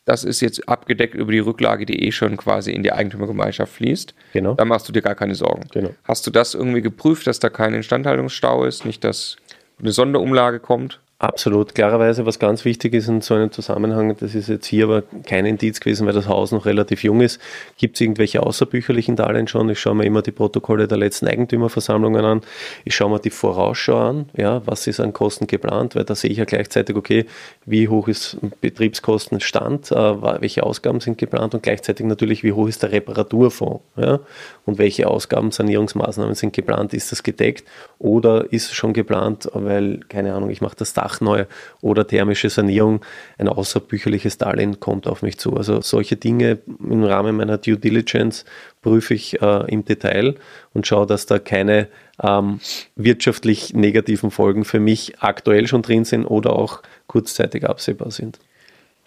das 0.06 0.24
ist 0.24 0.40
jetzt 0.40 0.70
abgedeckt 0.70 1.16
über 1.16 1.32
die 1.32 1.40
Rücklage, 1.40 1.88
die 1.88 2.06
eh 2.06 2.12
schon 2.12 2.38
quasi 2.38 2.72
in 2.72 2.84
die 2.84 2.92
Eigentümergemeinschaft 2.92 3.74
fließt. 3.74 4.14
Genau. 4.34 4.54
Da 4.54 4.66
machst 4.66 4.88
du 4.88 4.92
dir 4.92 5.02
gar 5.02 5.16
keine 5.16 5.34
Sorgen. 5.34 5.64
Genau. 5.72 5.96
Hast 6.04 6.28
du 6.28 6.32
das 6.32 6.54
irgendwie 6.54 6.84
geprüft, 6.84 7.26
dass 7.26 7.40
da 7.40 7.50
kein 7.50 7.74
Instandhaltungsstau 7.74 8.66
ist, 8.66 8.86
nicht, 8.86 9.04
dass 9.04 9.38
eine 9.80 9.92
Sonderumlage 9.92 10.60
kommt? 10.60 11.00
Absolut. 11.22 11.76
Klarerweise, 11.76 12.26
was 12.26 12.40
ganz 12.40 12.64
wichtig 12.64 12.94
ist 12.94 13.10
in 13.10 13.20
so 13.20 13.34
einem 13.34 13.52
Zusammenhang, 13.52 14.16
das 14.18 14.36
ist 14.36 14.48
jetzt 14.48 14.66
hier 14.66 14.86
aber 14.86 15.04
kein 15.26 15.46
Indiz 15.46 15.82
gewesen, 15.82 16.08
weil 16.08 16.14
das 16.14 16.30
Haus 16.30 16.54
noch 16.54 16.66
relativ 16.66 17.04
jung 17.04 17.20
ist. 17.20 17.42
Gibt 17.78 17.98
es 17.98 18.02
irgendwelche 18.02 18.42
außerbücherlichen 18.42 19.18
Darlehen 19.18 19.50
schon? 19.50 19.70
Ich 19.70 19.82
schaue 19.82 19.96
mir 19.96 20.06
immer 20.06 20.22
die 20.22 20.32
Protokolle 20.32 20.88
der 20.88 20.98
letzten 20.98 21.28
Eigentümerversammlungen 21.28 22.24
an. 22.24 22.42
Ich 22.86 22.96
schaue 22.96 23.10
mir 23.10 23.20
die 23.20 23.32
Vorausschau 23.32 23.98
an. 23.98 24.30
Ja, 24.38 24.66
was 24.66 24.88
ist 24.88 25.02
an 25.02 25.12
Kosten 25.12 25.46
geplant? 25.46 25.94
Weil 25.94 26.06
da 26.06 26.16
sehe 26.16 26.30
ich 26.30 26.38
ja 26.38 26.46
gleichzeitig, 26.46 26.96
okay, 26.96 27.26
wie 27.66 27.90
hoch 27.90 28.08
ist 28.08 28.38
Betriebskostenstand, 28.62 29.92
äh, 29.92 29.96
welche 30.42 30.64
Ausgaben 30.64 31.02
sind 31.02 31.18
geplant 31.18 31.54
und 31.54 31.64
gleichzeitig 31.64 32.06
natürlich, 32.06 32.44
wie 32.44 32.54
hoch 32.54 32.70
ist 32.70 32.82
der 32.82 32.94
Reparaturfonds? 32.94 33.82
Ja? 33.98 34.22
Und 34.66 34.78
welche 34.78 35.10
Ausgaben, 35.10 35.52
Sanierungsmaßnahmen 35.52 36.36
sind 36.36 36.54
geplant? 36.54 36.94
Ist 36.94 37.12
das 37.12 37.24
gedeckt 37.24 37.66
oder 37.98 38.54
ist 38.54 38.68
es 38.68 38.74
schon 38.74 38.94
geplant, 38.94 39.50
weil, 39.54 40.00
keine 40.08 40.34
Ahnung, 40.34 40.50
ich 40.50 40.62
mache 40.62 40.78
das 40.78 40.94
Dach 40.94 41.09
neu 41.22 41.46
oder 41.82 42.06
thermische 42.08 42.50
Sanierung, 42.50 43.02
ein 43.38 43.48
außerbücherliches 43.48 44.38
Darlehen 44.38 44.80
kommt 44.80 45.08
auf 45.08 45.22
mich 45.22 45.38
zu. 45.38 45.56
Also 45.56 45.82
solche 45.82 46.16
Dinge 46.16 46.60
im 46.80 47.04
Rahmen 47.04 47.38
meiner 47.38 47.58
Due 47.58 47.78
Diligence 47.78 48.46
prüfe 48.82 49.14
ich 49.14 49.42
äh, 49.42 49.72
im 49.72 49.86
Detail 49.86 50.36
und 50.74 50.88
schaue, 50.88 51.06
dass 51.06 51.26
da 51.26 51.40
keine 51.40 51.88
ähm, 52.22 52.60
wirtschaftlich 52.96 53.74
negativen 53.74 54.32
Folgen 54.32 54.66
für 54.66 54.80
mich 54.80 55.20
aktuell 55.20 55.68
schon 55.68 55.82
drin 55.82 56.06
sind 56.06 56.26
oder 56.26 56.54
auch 56.54 56.82
kurzzeitig 57.08 57.68
absehbar 57.68 58.12
sind. 58.12 58.40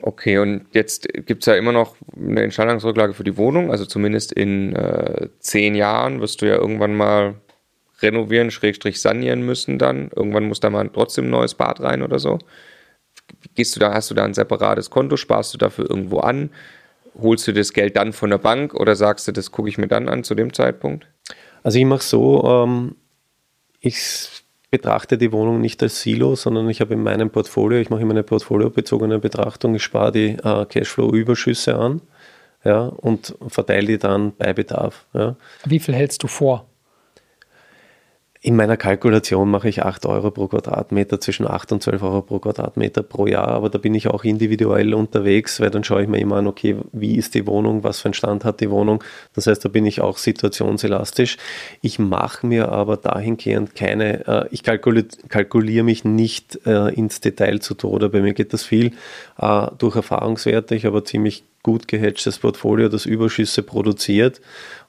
Okay, 0.04 0.38
und 0.38 0.66
jetzt 0.72 1.08
gibt 1.26 1.42
es 1.42 1.46
ja 1.46 1.54
immer 1.54 1.70
noch 1.70 1.94
eine 2.16 2.42
Instandhaltungsrücklage 2.42 3.14
für 3.14 3.22
die 3.22 3.36
Wohnung. 3.36 3.70
Also 3.70 3.86
zumindest 3.86 4.32
in 4.32 4.74
äh, 4.74 5.28
zehn 5.38 5.76
Jahren 5.76 6.20
wirst 6.20 6.42
du 6.42 6.46
ja 6.46 6.56
irgendwann 6.56 6.96
mal 6.96 7.34
renovieren, 8.02 8.50
Schrägstrich 8.50 9.00
sanieren 9.00 9.42
müssen 9.42 9.78
dann. 9.78 10.10
Irgendwann 10.14 10.44
muss 10.44 10.60
da 10.60 10.70
mal 10.70 10.88
trotzdem 10.92 11.26
ein 11.26 11.30
neues 11.30 11.54
Bad 11.54 11.80
rein 11.80 12.02
oder 12.02 12.18
so. 12.18 12.38
Gehst 13.54 13.76
du 13.76 13.80
da, 13.80 13.92
hast 13.92 14.10
du 14.10 14.14
da 14.14 14.24
ein 14.24 14.34
separates 14.34 14.90
Konto, 14.90 15.16
sparst 15.16 15.54
du 15.54 15.58
dafür 15.58 15.88
irgendwo 15.88 16.20
an? 16.20 16.50
Holst 17.20 17.46
du 17.46 17.52
das 17.52 17.72
Geld 17.72 17.96
dann 17.96 18.12
von 18.12 18.30
der 18.30 18.38
Bank 18.38 18.74
oder 18.74 18.96
sagst 18.96 19.28
du, 19.28 19.32
das 19.32 19.50
gucke 19.50 19.68
ich 19.68 19.78
mir 19.78 19.88
dann 19.88 20.08
an 20.08 20.24
zu 20.24 20.34
dem 20.34 20.52
Zeitpunkt? 20.52 21.06
Also 21.62 21.78
ich 21.78 21.84
mache 21.84 22.02
so, 22.02 22.44
ähm, 22.44 22.96
ich 23.80 24.42
betrachte 24.70 25.18
die 25.18 25.32
Wohnung 25.32 25.60
nicht 25.60 25.82
als 25.82 26.00
Silo, 26.00 26.34
sondern 26.34 26.68
ich 26.70 26.80
habe 26.80 26.94
in 26.94 27.02
meinem 27.02 27.30
Portfolio, 27.30 27.78
ich 27.78 27.90
mache 27.90 28.00
immer 28.00 28.12
eine 28.12 28.22
portfoliobezogene 28.22 29.18
Betrachtung, 29.18 29.74
ich 29.74 29.82
spare 29.82 30.12
die 30.12 30.30
äh, 30.42 30.64
Cashflow-Überschüsse 30.64 31.76
an 31.76 32.00
ja, 32.64 32.86
und 32.86 33.34
verteile 33.48 33.86
die 33.86 33.98
dann 33.98 34.34
bei 34.36 34.52
Bedarf. 34.52 35.06
Ja. 35.12 35.36
Wie 35.64 35.78
viel 35.78 35.94
hältst 35.94 36.22
du 36.22 36.28
vor? 36.28 36.66
In 38.44 38.56
meiner 38.56 38.76
Kalkulation 38.76 39.48
mache 39.48 39.68
ich 39.68 39.84
8 39.84 40.04
Euro 40.04 40.32
pro 40.32 40.48
Quadratmeter, 40.48 41.20
zwischen 41.20 41.46
8 41.46 41.70
und 41.70 41.82
12 41.84 42.02
Euro 42.02 42.22
pro 42.22 42.40
Quadratmeter 42.40 43.04
pro 43.04 43.28
Jahr, 43.28 43.46
aber 43.46 43.70
da 43.70 43.78
bin 43.78 43.94
ich 43.94 44.08
auch 44.08 44.24
individuell 44.24 44.94
unterwegs, 44.94 45.60
weil 45.60 45.70
dann 45.70 45.84
schaue 45.84 46.02
ich 46.02 46.08
mir 46.08 46.18
immer 46.18 46.38
an, 46.38 46.48
okay, 46.48 46.74
wie 46.90 47.14
ist 47.14 47.36
die 47.36 47.46
Wohnung, 47.46 47.84
was 47.84 48.00
für 48.00 48.06
einen 48.06 48.14
Stand 48.14 48.44
hat 48.44 48.58
die 48.58 48.68
Wohnung. 48.68 49.04
Das 49.34 49.46
heißt, 49.46 49.64
da 49.64 49.68
bin 49.68 49.86
ich 49.86 50.00
auch 50.00 50.18
situationselastisch. 50.18 51.36
Ich 51.82 52.00
mache 52.00 52.44
mir 52.44 52.72
aber 52.72 52.96
dahingehend 52.96 53.76
keine, 53.76 54.26
äh, 54.26 54.48
ich 54.50 54.64
kalkuliere 54.64 55.06
kalkuliere 55.28 55.84
mich 55.84 56.04
nicht 56.04 56.66
äh, 56.66 56.88
ins 56.88 57.20
Detail 57.20 57.60
zu 57.60 57.74
Tode. 57.74 58.08
Bei 58.08 58.22
mir 58.22 58.34
geht 58.34 58.52
das 58.52 58.64
viel 58.64 58.90
äh, 59.38 59.66
durch 59.78 59.94
Erfahrungswerte. 59.94 60.74
Ich 60.74 60.84
habe 60.84 60.98
ein 60.98 61.06
ziemlich 61.06 61.44
gut 61.62 61.86
gehatchtes 61.86 62.40
Portfolio, 62.40 62.88
das 62.88 63.06
Überschüsse 63.06 63.62
produziert 63.62 64.40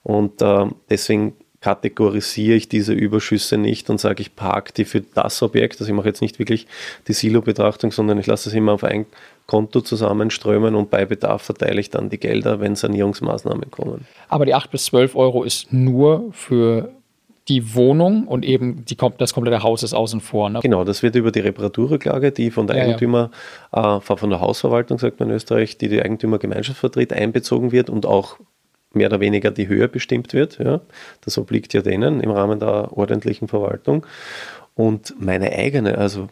und 0.02 0.42
äh, 0.42 0.66
deswegen 0.90 1.34
kategorisiere 1.64 2.56
ich 2.56 2.68
diese 2.68 2.92
Überschüsse 2.92 3.56
nicht 3.56 3.88
und 3.88 3.98
sage, 3.98 4.20
ich 4.20 4.36
parke 4.36 4.74
die 4.74 4.84
für 4.84 5.00
das 5.00 5.42
Objekt. 5.42 5.80
Also 5.80 5.90
ich 5.90 5.96
mache 5.96 6.08
jetzt 6.08 6.20
nicht 6.20 6.38
wirklich 6.38 6.66
die 7.08 7.14
Silo-Betrachtung, 7.14 7.90
sondern 7.90 8.18
ich 8.18 8.26
lasse 8.26 8.50
es 8.50 8.54
immer 8.54 8.72
auf 8.72 8.84
ein 8.84 9.06
Konto 9.46 9.80
zusammenströmen 9.80 10.74
und 10.74 10.90
bei 10.90 11.06
Bedarf 11.06 11.40
verteile 11.40 11.80
ich 11.80 11.88
dann 11.88 12.10
die 12.10 12.18
Gelder, 12.18 12.60
wenn 12.60 12.76
Sanierungsmaßnahmen 12.76 13.70
kommen. 13.70 14.06
Aber 14.28 14.44
die 14.44 14.52
8 14.52 14.70
bis 14.70 14.84
12 14.84 15.16
Euro 15.16 15.42
ist 15.42 15.72
nur 15.72 16.28
für 16.32 16.90
die 17.48 17.74
Wohnung 17.74 18.28
und 18.28 18.44
eben 18.44 18.84
die, 18.84 18.98
das 19.16 19.32
komplette 19.32 19.62
Haus 19.62 19.82
ist 19.82 19.94
außen 19.94 20.20
vor. 20.20 20.50
Ne? 20.50 20.60
Genau, 20.60 20.84
das 20.84 21.02
wird 21.02 21.16
über 21.16 21.32
die 21.32 21.40
Reparaturrücklage, 21.40 22.30
die 22.30 22.50
von 22.50 22.66
der 22.66 22.76
ja, 22.76 22.82
Eigentümer, 22.84 23.30
ja. 23.74 23.96
Äh, 23.96 24.00
von 24.00 24.28
der 24.28 24.40
Hausverwaltung, 24.40 24.98
sagt 24.98 25.18
man 25.18 25.30
in 25.30 25.36
Österreich, 25.36 25.78
die 25.78 25.88
die 25.88 26.02
Eigentümergemeinschaft 26.02 26.78
vertritt, 26.78 27.14
einbezogen 27.14 27.72
wird 27.72 27.88
und 27.88 28.04
auch 28.04 28.36
mehr 28.94 29.08
oder 29.08 29.20
weniger 29.20 29.50
die 29.50 29.68
Höhe 29.68 29.88
bestimmt 29.88 30.32
wird. 30.32 30.58
Ja. 30.58 30.80
Das 31.22 31.38
obliegt 31.38 31.74
ja 31.74 31.82
denen 31.82 32.20
im 32.20 32.30
Rahmen 32.30 32.60
der 32.60 32.96
ordentlichen 32.96 33.48
Verwaltung. 33.48 34.06
Und 34.74 35.14
meine 35.20 35.52
eigene, 35.52 35.98
also 35.98 36.28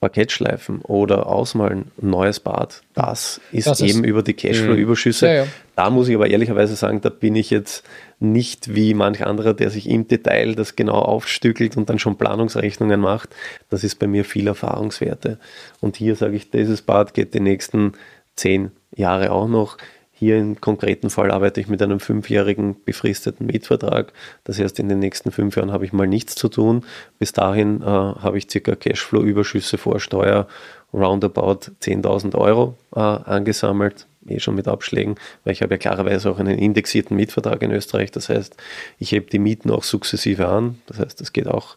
Parkettschleifen 0.00 0.82
oder 0.82 1.26
ausmalen, 1.26 1.90
neues 2.00 2.40
Bad, 2.40 2.82
das 2.94 3.40
ist 3.50 3.66
das 3.66 3.80
eben 3.80 4.04
ist, 4.04 4.10
über 4.10 4.22
die 4.22 4.34
Cashflow-Überschüsse. 4.34 5.26
Ja, 5.26 5.32
ja. 5.32 5.46
Da 5.74 5.90
muss 5.90 6.08
ich 6.08 6.14
aber 6.14 6.28
ehrlicherweise 6.28 6.76
sagen, 6.76 7.00
da 7.00 7.08
bin 7.08 7.34
ich 7.34 7.50
jetzt 7.50 7.84
nicht 8.20 8.74
wie 8.74 8.94
manch 8.94 9.24
anderer, 9.24 9.54
der 9.54 9.70
sich 9.70 9.88
im 9.88 10.06
Detail 10.06 10.54
das 10.54 10.76
genau 10.76 10.98
aufstückelt 10.98 11.76
und 11.76 11.88
dann 11.88 11.98
schon 11.98 12.16
Planungsrechnungen 12.16 13.00
macht. 13.00 13.30
Das 13.70 13.84
ist 13.84 13.98
bei 13.98 14.06
mir 14.06 14.24
viel 14.24 14.46
Erfahrungswerte. 14.46 15.38
Und 15.80 15.96
hier 15.96 16.14
sage 16.14 16.36
ich, 16.36 16.50
dieses 16.50 16.82
Bad 16.82 17.14
geht 17.14 17.34
die 17.34 17.40
nächsten 17.40 17.92
zehn 18.36 18.70
Jahre 18.94 19.32
auch 19.32 19.48
noch. 19.48 19.78
Hier 20.18 20.38
im 20.38 20.58
konkreten 20.62 21.10
Fall 21.10 21.30
arbeite 21.30 21.60
ich 21.60 21.68
mit 21.68 21.82
einem 21.82 22.00
fünfjährigen 22.00 22.82
befristeten 22.86 23.46
Mietvertrag. 23.46 24.14
Das 24.44 24.58
heißt, 24.58 24.78
in 24.78 24.88
den 24.88 24.98
nächsten 24.98 25.30
fünf 25.30 25.56
Jahren 25.56 25.72
habe 25.72 25.84
ich 25.84 25.92
mal 25.92 26.06
nichts 26.06 26.34
zu 26.36 26.48
tun. 26.48 26.86
Bis 27.18 27.34
dahin 27.34 27.82
äh, 27.82 27.84
habe 27.84 28.38
ich 28.38 28.50
circa 28.50 28.74
Cashflow-Überschüsse 28.76 29.76
vor 29.76 30.00
Steuer 30.00 30.48
roundabout 30.94 31.72
10.000 31.82 32.34
Euro 32.34 32.78
äh, 32.94 33.00
angesammelt, 33.00 34.06
eh 34.26 34.40
schon 34.40 34.54
mit 34.54 34.68
Abschlägen, 34.68 35.16
weil 35.44 35.52
ich 35.52 35.60
habe 35.60 35.74
ja 35.74 35.78
klarerweise 35.78 36.30
auch 36.30 36.38
einen 36.38 36.58
indexierten 36.58 37.14
Mietvertrag 37.14 37.60
in 37.60 37.70
Österreich. 37.70 38.10
Das 38.10 38.30
heißt, 38.30 38.56
ich 38.98 39.12
hebe 39.12 39.28
die 39.28 39.38
Mieten 39.38 39.70
auch 39.70 39.82
sukzessive 39.82 40.48
an. 40.48 40.80
Das 40.86 40.98
heißt, 40.98 41.20
das 41.20 41.34
geht 41.34 41.46
auch 41.46 41.76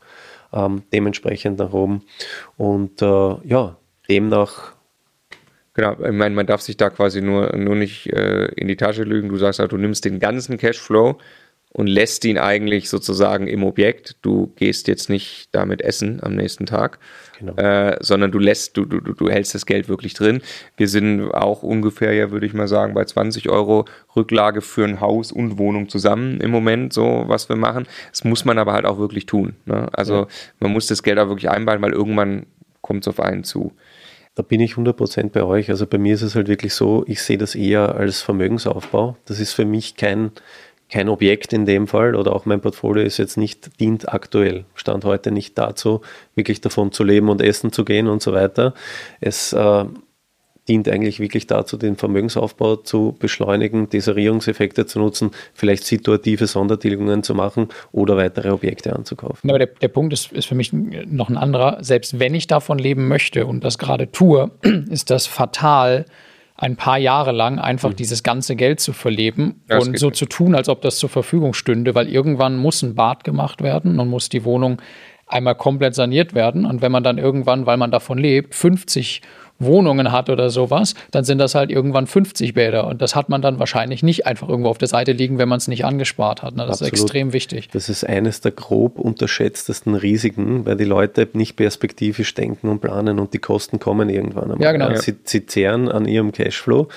ähm, 0.54 0.84
dementsprechend 0.93 1.60
nach 1.60 1.73
oben. 1.73 2.04
Und 2.56 3.02
äh, 3.02 3.36
ja, 3.43 3.75
demnach 4.10 4.79
Genau, 5.80 5.94
ich 5.94 6.12
meine, 6.12 6.36
man 6.36 6.46
darf 6.46 6.60
sich 6.60 6.76
da 6.76 6.89
quasi 6.89 7.22
nur, 7.22 7.56
nur 7.56 7.74
nicht 7.74 8.08
äh, 8.08 8.48
in 8.58 8.68
die 8.68 8.76
Tasche 8.76 9.04
lügen. 9.04 9.30
Du 9.30 9.38
sagst 9.38 9.60
halt, 9.60 9.72
du 9.72 9.78
nimmst 9.78 10.04
den 10.04 10.20
ganzen 10.20 10.58
Cashflow 10.58 11.18
und 11.72 11.88
lässt 11.88 12.26
ihn 12.26 12.38
eigentlich 12.38 12.89
sozusagen 12.89 13.48
im 13.48 13.63
Objekt. 13.63 14.18
Du 14.22 14.52
gehst 14.58 14.89
jetzt 14.89 15.10
nicht 15.10 15.48
damit 15.54 15.80
essen 15.82 16.20
am 16.22 16.36
nächsten 16.36 16.65
Tag, 16.65 17.00
genau. 17.39 17.56
äh, 17.56 17.96
sondern 18.02 18.30
du 18.30 18.39
lässt, 18.39 18.76
du, 18.76 18.84
du, 18.84 19.00
du 19.00 19.30
hältst 19.30 19.56
das 19.56 19.65
Geld 19.65 19.88
wirklich 19.88 20.15
drin. 20.15 20.42
Wir 20.76 20.89
sind 20.89 21.32
auch 21.32 21.63
ungefähr, 21.63 22.12
ja, 22.12 22.30
würde 22.30 22.46
ich 22.46 22.54
mal 22.54 22.68
sagen, 22.68 22.94
bei 22.94 23.06
20 23.06 23.48
Euro 23.48 23.86
Rücklage 24.18 24.60
für 24.60 24.84
ein 24.84 25.00
Haus 25.00 25.32
und 25.32 25.58
Wohnung 25.60 25.88
zusammen 25.88 26.42
im 26.42 26.52
Moment, 26.52 26.92
so 26.92 27.24
was 27.28 27.48
wir 27.48 27.56
machen. 27.56 27.88
Das 28.12 28.26
muss 28.26 28.44
man 28.44 28.58
aber 28.58 28.74
halt 28.74 28.84
auch 28.84 29.00
wirklich 29.00 29.28
tun. 29.28 29.56
Ne? 29.63 29.88
Also 29.94 30.13
ja. 30.13 30.28
man 30.60 30.74
muss 30.74 30.88
das 30.88 31.04
Geld 31.04 31.20
auch 31.20 31.30
wirklich 31.30 31.50
einbauen, 31.50 31.82
weil 31.82 31.94
irgendwann 31.94 32.48
kommt 32.82 33.06
es 33.06 33.08
auf 33.08 33.22
einen 33.22 33.46
zu. 33.46 33.72
Da 34.39 34.43
bin 34.43 34.62
ich 34.62 34.75
100% 34.75 35.32
bei 35.32 35.43
euch. 35.43 35.69
Also 35.69 35.86
bei 35.86 35.97
mir 35.97 36.13
ist 36.13 36.21
es 36.21 36.34
halt 36.34 36.47
wirklich 36.47 36.73
so, 36.73 37.04
ich 37.08 37.21
sehe 37.21 37.38
das 37.38 37.56
eher 37.56 37.95
als 37.95 38.21
Vermögensaufbau. 38.21 39.17
Das 39.25 39.41
ist 39.41 39.52
für 39.52 39.65
mich 39.65 39.97
kein, 39.97 40.32
kein 40.89 41.10
Objekt 41.10 41.52
in 41.52 41.65
dem 41.65 41.88
Fall 41.88 42.15
oder 42.15 42.34
auch 42.34 42.45
mein 42.45 42.62
Portfolio 42.62 43.04
ist 43.04 43.17
jetzt 43.17 43.36
nicht, 43.36 43.82
dient 43.82 44.08
aktuell, 44.08 44.63
stand 44.75 45.04
heute 45.04 45.32
nicht 45.32 45.58
dazu, 45.58 45.99
wirklich 46.36 46.62
davon 46.62 46.93
zu 46.93 47.04
leben 47.04 47.28
und 47.28 47.41
essen 47.41 47.73
zu 47.73 47.84
gehen 47.84 48.08
und 48.08 48.21
so 48.21 48.32
weiter. 48.32 48.73
Es 49.19 49.52
äh, 49.52 49.84
dient 50.69 50.88
eigentlich 50.88 51.19
wirklich 51.19 51.47
dazu, 51.47 51.75
den 51.75 51.95
Vermögensaufbau 51.97 52.77
zu 52.77 53.15
beschleunigen, 53.19 53.89
Deserierungseffekte 53.89 54.86
zu 54.86 54.99
nutzen, 54.99 55.32
vielleicht 55.53 55.84
situative 55.84 56.47
Sondertilgungen 56.47 57.23
zu 57.23 57.34
machen 57.34 57.67
oder 57.91 58.15
weitere 58.15 58.51
Objekte 58.51 58.95
anzukaufen. 58.95 59.49
Aber 59.49 59.58
der, 59.60 59.67
der 59.67 59.88
Punkt 59.88 60.13
ist, 60.13 60.32
ist 60.32 60.45
für 60.45 60.55
mich 60.55 60.71
noch 60.71 61.29
ein 61.29 61.38
anderer. 61.38 61.79
Selbst 61.82 62.19
wenn 62.19 62.36
ich 62.36 62.47
davon 62.47 62.77
leben 62.77 63.08
möchte 63.08 63.45
und 63.47 63.63
das 63.63 63.77
gerade 63.77 64.12
tue, 64.12 64.51
ist 64.89 65.10
das 65.10 65.25
fatal, 65.25 66.05
ein 66.55 66.75
paar 66.75 66.97
Jahre 66.97 67.32
lang 67.32 67.58
einfach 67.58 67.91
mhm. 67.91 67.95
dieses 67.95 68.21
ganze 68.21 68.55
Geld 68.58 68.82
zu 68.82 68.91
verleben 68.91 69.62
das 69.67 69.88
und 69.88 69.97
so 69.97 70.08
nicht. 70.08 70.17
zu 70.17 70.25
tun, 70.25 70.55
als 70.55 70.67
ob 70.67 70.82
das 70.82 70.97
zur 70.97 71.10
Verfügung 71.10 71.53
stünde, 71.53 71.95
weil 71.95 72.10
irgendwann 72.10 72.58
muss 72.58 72.82
ein 72.82 72.95
Bad 72.95 73.23
gemacht 73.23 73.63
werden 73.63 73.97
und 73.97 74.10
muss 74.10 74.27
die 74.27 74.43
Wohnung 74.43 74.82
einmal 75.25 75.55
komplett 75.55 75.95
saniert 75.95 76.34
werden. 76.34 76.65
Und 76.65 76.82
wenn 76.82 76.91
man 76.91 77.03
dann 77.03 77.17
irgendwann, 77.17 77.65
weil 77.65 77.77
man 77.77 77.91
davon 77.91 78.17
lebt, 78.17 78.55
50 78.55 79.21
Wohnungen 79.60 80.12
hat 80.12 80.30
oder 80.30 80.50
sowas, 80.50 80.95
dann 81.12 81.24
sind 81.24 81.38
das 81.38 81.54
halt 81.54 81.69
irgendwann 81.69 82.08
50 82.08 82.54
Bäder. 82.54 82.88
Und 82.88 83.02
das 83.02 83.15
hat 83.15 83.30
man 83.30 83.41
dann 83.41 83.60
wahrscheinlich 83.60 84.04
nicht 84.04 84.26
einfach 84.26 84.48
irgendwo 84.48 84.69
auf 84.69 84.78
der 84.78 84.88
Seite 84.88 85.12
liegen, 85.12 85.38
wenn 85.38 85.50
man 85.50 85.58
es 85.58 85.67
nicht 85.67 85.86
angespart 85.86 86.41
hat. 86.41 86.56
Ne? 86.56 86.65
Das 86.65 86.82
Absolut. 86.82 86.93
ist 86.93 87.02
extrem 87.02 87.34
wichtig. 87.34 87.69
Das 87.72 87.89
ist 87.89 88.04
eines 88.04 88.41
der 88.41 88.52
grob 88.52 89.00
unterschätztesten 89.00 89.95
Risiken, 89.95 90.65
weil 90.65 90.78
die 90.78 90.86
Leute 90.86 91.28
nicht 91.34 91.56
perspektivisch 91.56 92.34
denken 92.34 92.69
und 92.69 92.80
planen 92.80 93.19
und 93.19 93.34
die 93.34 93.39
Kosten 93.39 93.80
kommen 93.80 94.10
irgendwann 94.10 94.52
einmal. 94.52 94.62
Ja, 94.62 94.72
genau. 94.72 94.95
Sie, 94.95 95.15
sie 95.24 95.45
zehren 95.45 95.89
an 95.89 96.06
ihrem 96.06 96.32
Cashflow 96.32 96.88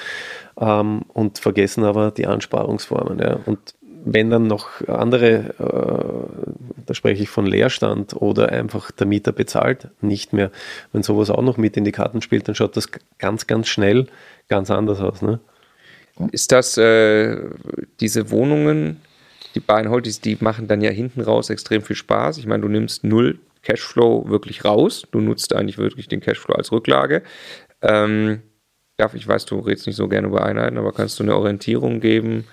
ähm, 0.61 1.03
und 1.13 1.39
vergessen 1.39 1.85
aber 1.85 2.11
die 2.11 2.27
Ansparungsformen. 2.27 3.19
Ja. 3.19 3.39
Und 3.47 3.75
wenn 4.05 4.31
dann 4.31 4.47
noch 4.47 4.87
andere, 4.89 5.55
äh, 5.59 6.62
da 6.87 6.95
spreche 6.95 7.23
ich 7.23 7.29
von 7.29 7.47
Leerstand 7.47 8.15
oder 8.15 8.51
einfach 8.51 8.91
der 8.91 9.07
Mieter 9.07 9.33
bezahlt, 9.33 9.89
nicht 10.01 10.33
mehr. 10.33 10.51
Wenn 10.93 11.03
sowas 11.03 11.31
auch 11.31 11.43
noch 11.43 11.57
mit 11.57 11.77
in 11.77 11.85
die 11.85 11.93
Karten 11.93 12.23
spielt, 12.23 12.49
dann 12.49 12.55
schaut 12.55 12.77
das 12.77 12.89
ganz, 13.19 13.47
ganz 13.47 13.69
schnell 13.69 14.07
ganz 14.49 14.71
anders 14.71 15.01
aus. 15.01 15.23
Ne? 15.23 15.41
Ist 16.31 16.53
das 16.53 16.77
äh, 16.77 17.37
diese 18.01 18.31
Wohnungen, 18.31 19.01
die 19.55 19.61
Beinholz, 19.61 20.21
die 20.21 20.37
machen 20.41 20.69
dann 20.69 20.81
ja 20.81 20.91
hinten 20.91 21.21
raus 21.21 21.51
extrem 21.51 21.83
viel 21.83 21.97
Spaß. 21.97 22.39
Ich 22.39 22.47
meine, 22.47 22.63
du 22.63 22.69
nimmst 22.69 23.05
null 23.05 23.39
Cashflow 23.63 24.29
wirklich 24.29 24.65
raus. 24.65 25.05
Du 25.11 25.21
nutzt 25.21 25.55
eigentlich 25.55 25.79
wirklich 25.79 26.09
den 26.09 26.21
Cashflow 26.21 26.55
als 26.55 26.73
Rücklage. 26.73 27.23
Ähm, 27.81 28.43
ich 29.15 29.27
weiß, 29.27 29.47
du 29.47 29.59
redest 29.59 29.87
nicht 29.87 29.97
so 29.97 30.09
gerne 30.09 30.29
über 30.29 30.45
Einheiten, 30.45 30.79
aber 30.79 30.93
kannst 30.93 31.19
du 31.19 31.25
eine 31.25 31.35
Orientierung 31.35 32.01
geben? 32.01 32.45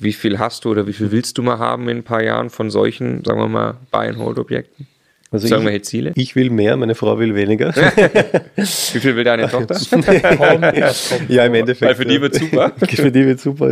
Wie 0.00 0.12
viel 0.12 0.38
hast 0.38 0.64
du 0.64 0.70
oder 0.70 0.86
wie 0.86 0.92
viel 0.92 1.10
willst 1.10 1.38
du 1.38 1.42
mal 1.42 1.58
haben 1.58 1.88
in 1.88 1.98
ein 1.98 2.02
paar 2.02 2.22
Jahren 2.22 2.50
von 2.50 2.70
solchen, 2.70 3.22
sagen 3.24 3.38
wir 3.38 3.48
mal, 3.48 3.74
Buy-and-Hold-Objekten? 3.90 4.86
Also 5.32 5.46
Sagen 5.46 5.64
wir 5.64 5.80
Ziele? 5.82 6.12
Ich 6.16 6.34
will 6.34 6.50
mehr, 6.50 6.76
meine 6.76 6.96
Frau 6.96 7.16
will 7.18 7.36
weniger. 7.36 7.72
wie 7.74 8.64
viel 9.00 9.14
will 9.14 9.22
deine 9.22 9.48
Tochter? 9.50 9.78
ja, 11.28 11.44
im 11.44 11.54
Endeffekt. 11.54 11.88
Weil 11.88 11.94
für 11.94 12.04
die 12.04 12.20
wird 12.20 12.34
super. 12.34 12.72
für 12.88 13.12
die 13.12 13.26
wird 13.26 13.38
super, 13.38 13.70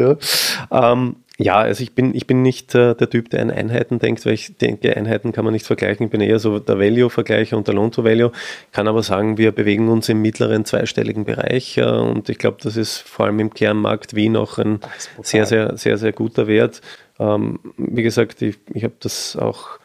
ja. 0.70 0.92
Ähm, 0.92 1.16
ja, 1.40 1.54
also 1.54 1.84
ich 1.84 1.94
bin, 1.94 2.16
ich 2.16 2.26
bin 2.26 2.42
nicht 2.42 2.74
äh, 2.74 2.96
der 2.96 3.08
Typ, 3.08 3.30
der 3.30 3.42
an 3.42 3.52
Einheiten 3.52 4.00
denkt, 4.00 4.26
weil 4.26 4.32
ich 4.32 4.56
denke, 4.56 4.96
Einheiten 4.96 5.30
kann 5.30 5.44
man 5.44 5.54
nicht 5.54 5.66
vergleichen. 5.66 6.06
Ich 6.06 6.10
bin 6.10 6.20
eher 6.20 6.40
so 6.40 6.58
der 6.58 6.80
Value-Vergleicher 6.80 7.56
und 7.56 7.68
der 7.68 7.76
Loan-to-Value. 7.76 8.32
Kann 8.72 8.88
aber 8.88 9.04
sagen, 9.04 9.38
wir 9.38 9.52
bewegen 9.52 9.88
uns 9.88 10.08
im 10.08 10.20
mittleren 10.20 10.64
zweistelligen 10.64 11.24
Bereich 11.24 11.78
äh, 11.78 11.84
und 11.84 12.28
ich 12.28 12.38
glaube, 12.38 12.56
das 12.60 12.76
ist 12.76 12.98
vor 12.98 13.26
allem 13.26 13.38
im 13.38 13.54
Kernmarkt 13.54 14.16
Wien 14.16 14.36
auch 14.36 14.58
ein 14.58 14.80
sehr, 15.22 15.46
sehr, 15.46 15.76
sehr, 15.76 15.96
sehr 15.96 16.12
guter 16.12 16.48
Wert. 16.48 16.80
Ähm, 17.20 17.60
wie 17.76 18.02
gesagt, 18.02 18.42
ich, 18.42 18.58
ich 18.74 18.82
habe 18.82 18.94
das 18.98 19.36
auch 19.36 19.78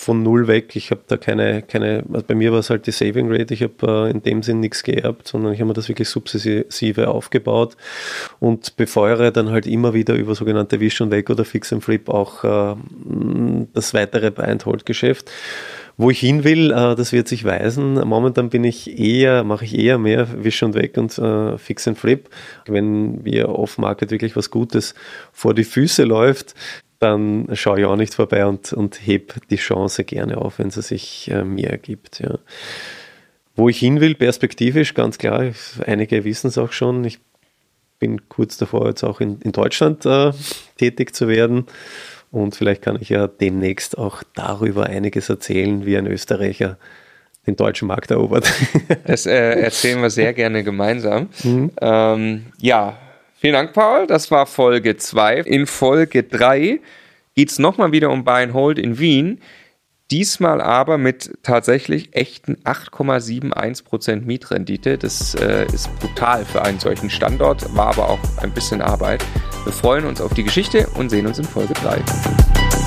von 0.00 0.22
null 0.22 0.48
weg. 0.48 0.76
Ich 0.76 0.90
habe 0.90 1.02
da 1.08 1.18
keine, 1.18 1.60
keine, 1.60 2.04
also 2.10 2.24
bei 2.26 2.34
mir 2.34 2.52
war 2.52 2.60
es 2.60 2.70
halt 2.70 2.86
die 2.86 2.90
Saving 2.90 3.30
Rate. 3.30 3.52
Ich 3.52 3.62
habe 3.62 4.08
äh, 4.08 4.10
in 4.10 4.22
dem 4.22 4.42
Sinn 4.42 4.60
nichts 4.60 4.82
geerbt, 4.82 5.28
sondern 5.28 5.52
ich 5.52 5.60
habe 5.60 5.68
mir 5.68 5.74
das 5.74 5.90
wirklich 5.90 6.08
sukzessive 6.08 7.08
aufgebaut 7.08 7.76
und 8.38 8.76
befeuere 8.76 9.30
dann 9.30 9.50
halt 9.50 9.66
immer 9.66 9.92
wieder 9.92 10.14
über 10.14 10.34
sogenannte 10.34 10.80
Wish 10.80 11.02
und 11.02 11.10
Weg 11.10 11.28
oder 11.28 11.44
Fix 11.44 11.70
and 11.70 11.84
Flip 11.84 12.08
auch 12.08 12.44
äh, 12.44 12.76
das 13.74 13.92
weitere 13.92 14.30
Buy-and-Hold-Geschäft. 14.30 15.30
Wo 15.98 16.08
ich 16.08 16.20
hin 16.20 16.44
will, 16.44 16.70
äh, 16.70 16.94
das 16.94 17.12
wird 17.12 17.28
sich 17.28 17.44
weisen. 17.44 17.96
Momentan 17.96 18.48
bin 18.48 18.64
ich 18.64 18.98
eher, 18.98 19.44
mache 19.44 19.66
ich 19.66 19.78
eher 19.78 19.98
mehr 19.98 20.28
Wish 20.42 20.62
und 20.62 20.72
Weg 20.72 20.96
und 20.96 21.18
äh, 21.18 21.58
Fix 21.58 21.86
and 21.86 21.98
Flip. 21.98 22.26
Wenn 22.66 23.22
mir 23.22 23.50
off-Market 23.50 24.10
wirklich 24.10 24.34
was 24.34 24.50
Gutes 24.50 24.94
vor 25.30 25.52
die 25.52 25.64
Füße 25.64 26.04
läuft, 26.04 26.54
dann 27.00 27.48
schaue 27.54 27.80
ich 27.80 27.86
auch 27.86 27.96
nicht 27.96 28.14
vorbei 28.14 28.46
und, 28.46 28.72
und 28.72 29.06
heb 29.06 29.34
die 29.48 29.56
Chance 29.56 30.04
gerne 30.04 30.38
auf, 30.38 30.58
wenn 30.58 30.70
sie 30.70 30.82
sich 30.82 31.30
äh, 31.30 31.42
mir 31.42 31.70
ergibt. 31.70 32.20
Ja. 32.20 32.38
Wo 33.56 33.68
ich 33.68 33.78
hin 33.78 34.00
will, 34.00 34.14
perspektivisch, 34.14 34.94
ganz 34.94 35.18
klar, 35.18 35.50
einige 35.86 36.24
wissen 36.24 36.48
es 36.48 36.58
auch 36.58 36.72
schon, 36.72 37.04
ich 37.04 37.18
bin 37.98 38.28
kurz 38.28 38.58
davor, 38.58 38.86
jetzt 38.86 39.02
auch 39.02 39.20
in, 39.20 39.40
in 39.40 39.52
Deutschland 39.52 40.04
äh, 40.06 40.32
tätig 40.76 41.14
zu 41.14 41.26
werden. 41.26 41.66
Und 42.30 42.54
vielleicht 42.54 42.82
kann 42.82 42.98
ich 43.00 43.08
ja 43.08 43.26
demnächst 43.26 43.98
auch 43.98 44.22
darüber 44.34 44.86
einiges 44.86 45.28
erzählen, 45.28 45.84
wie 45.86 45.96
ein 45.96 46.06
Österreicher 46.06 46.78
den 47.46 47.56
deutschen 47.56 47.88
Markt 47.88 48.10
erobert. 48.10 48.52
Das 49.06 49.24
äh, 49.24 49.60
erzählen 49.60 50.02
wir 50.02 50.10
sehr 50.10 50.34
gerne 50.34 50.62
gemeinsam. 50.62 51.30
Mhm. 51.42 51.70
Ähm, 51.80 52.46
ja, 52.58 52.98
Vielen 53.40 53.54
Dank, 53.54 53.72
Paul. 53.72 54.06
Das 54.06 54.30
war 54.30 54.44
Folge 54.44 54.98
2. 54.98 55.38
In 55.38 55.66
Folge 55.66 56.24
3 56.24 56.78
geht 57.34 57.50
es 57.50 57.58
nochmal 57.58 57.90
wieder 57.90 58.10
um 58.10 58.22
Buy 58.22 58.42
and 58.42 58.52
Hold 58.52 58.78
in 58.78 58.98
Wien. 58.98 59.40
Diesmal 60.10 60.60
aber 60.60 60.98
mit 60.98 61.38
tatsächlich 61.42 62.14
echten 62.14 62.56
8,71% 62.64 64.26
Mietrendite. 64.26 64.98
Das 64.98 65.34
äh, 65.36 65.64
ist 65.72 65.88
brutal 66.00 66.44
für 66.44 66.60
einen 66.60 66.80
solchen 66.80 67.08
Standort, 67.08 67.74
war 67.74 67.86
aber 67.86 68.10
auch 68.10 68.20
ein 68.42 68.52
bisschen 68.52 68.82
Arbeit. 68.82 69.24
Wir 69.64 69.72
freuen 69.72 70.04
uns 70.04 70.20
auf 70.20 70.34
die 70.34 70.44
Geschichte 70.44 70.86
und 70.98 71.08
sehen 71.08 71.26
uns 71.26 71.38
in 71.38 71.46
Folge 71.46 71.72
3. 71.72 72.79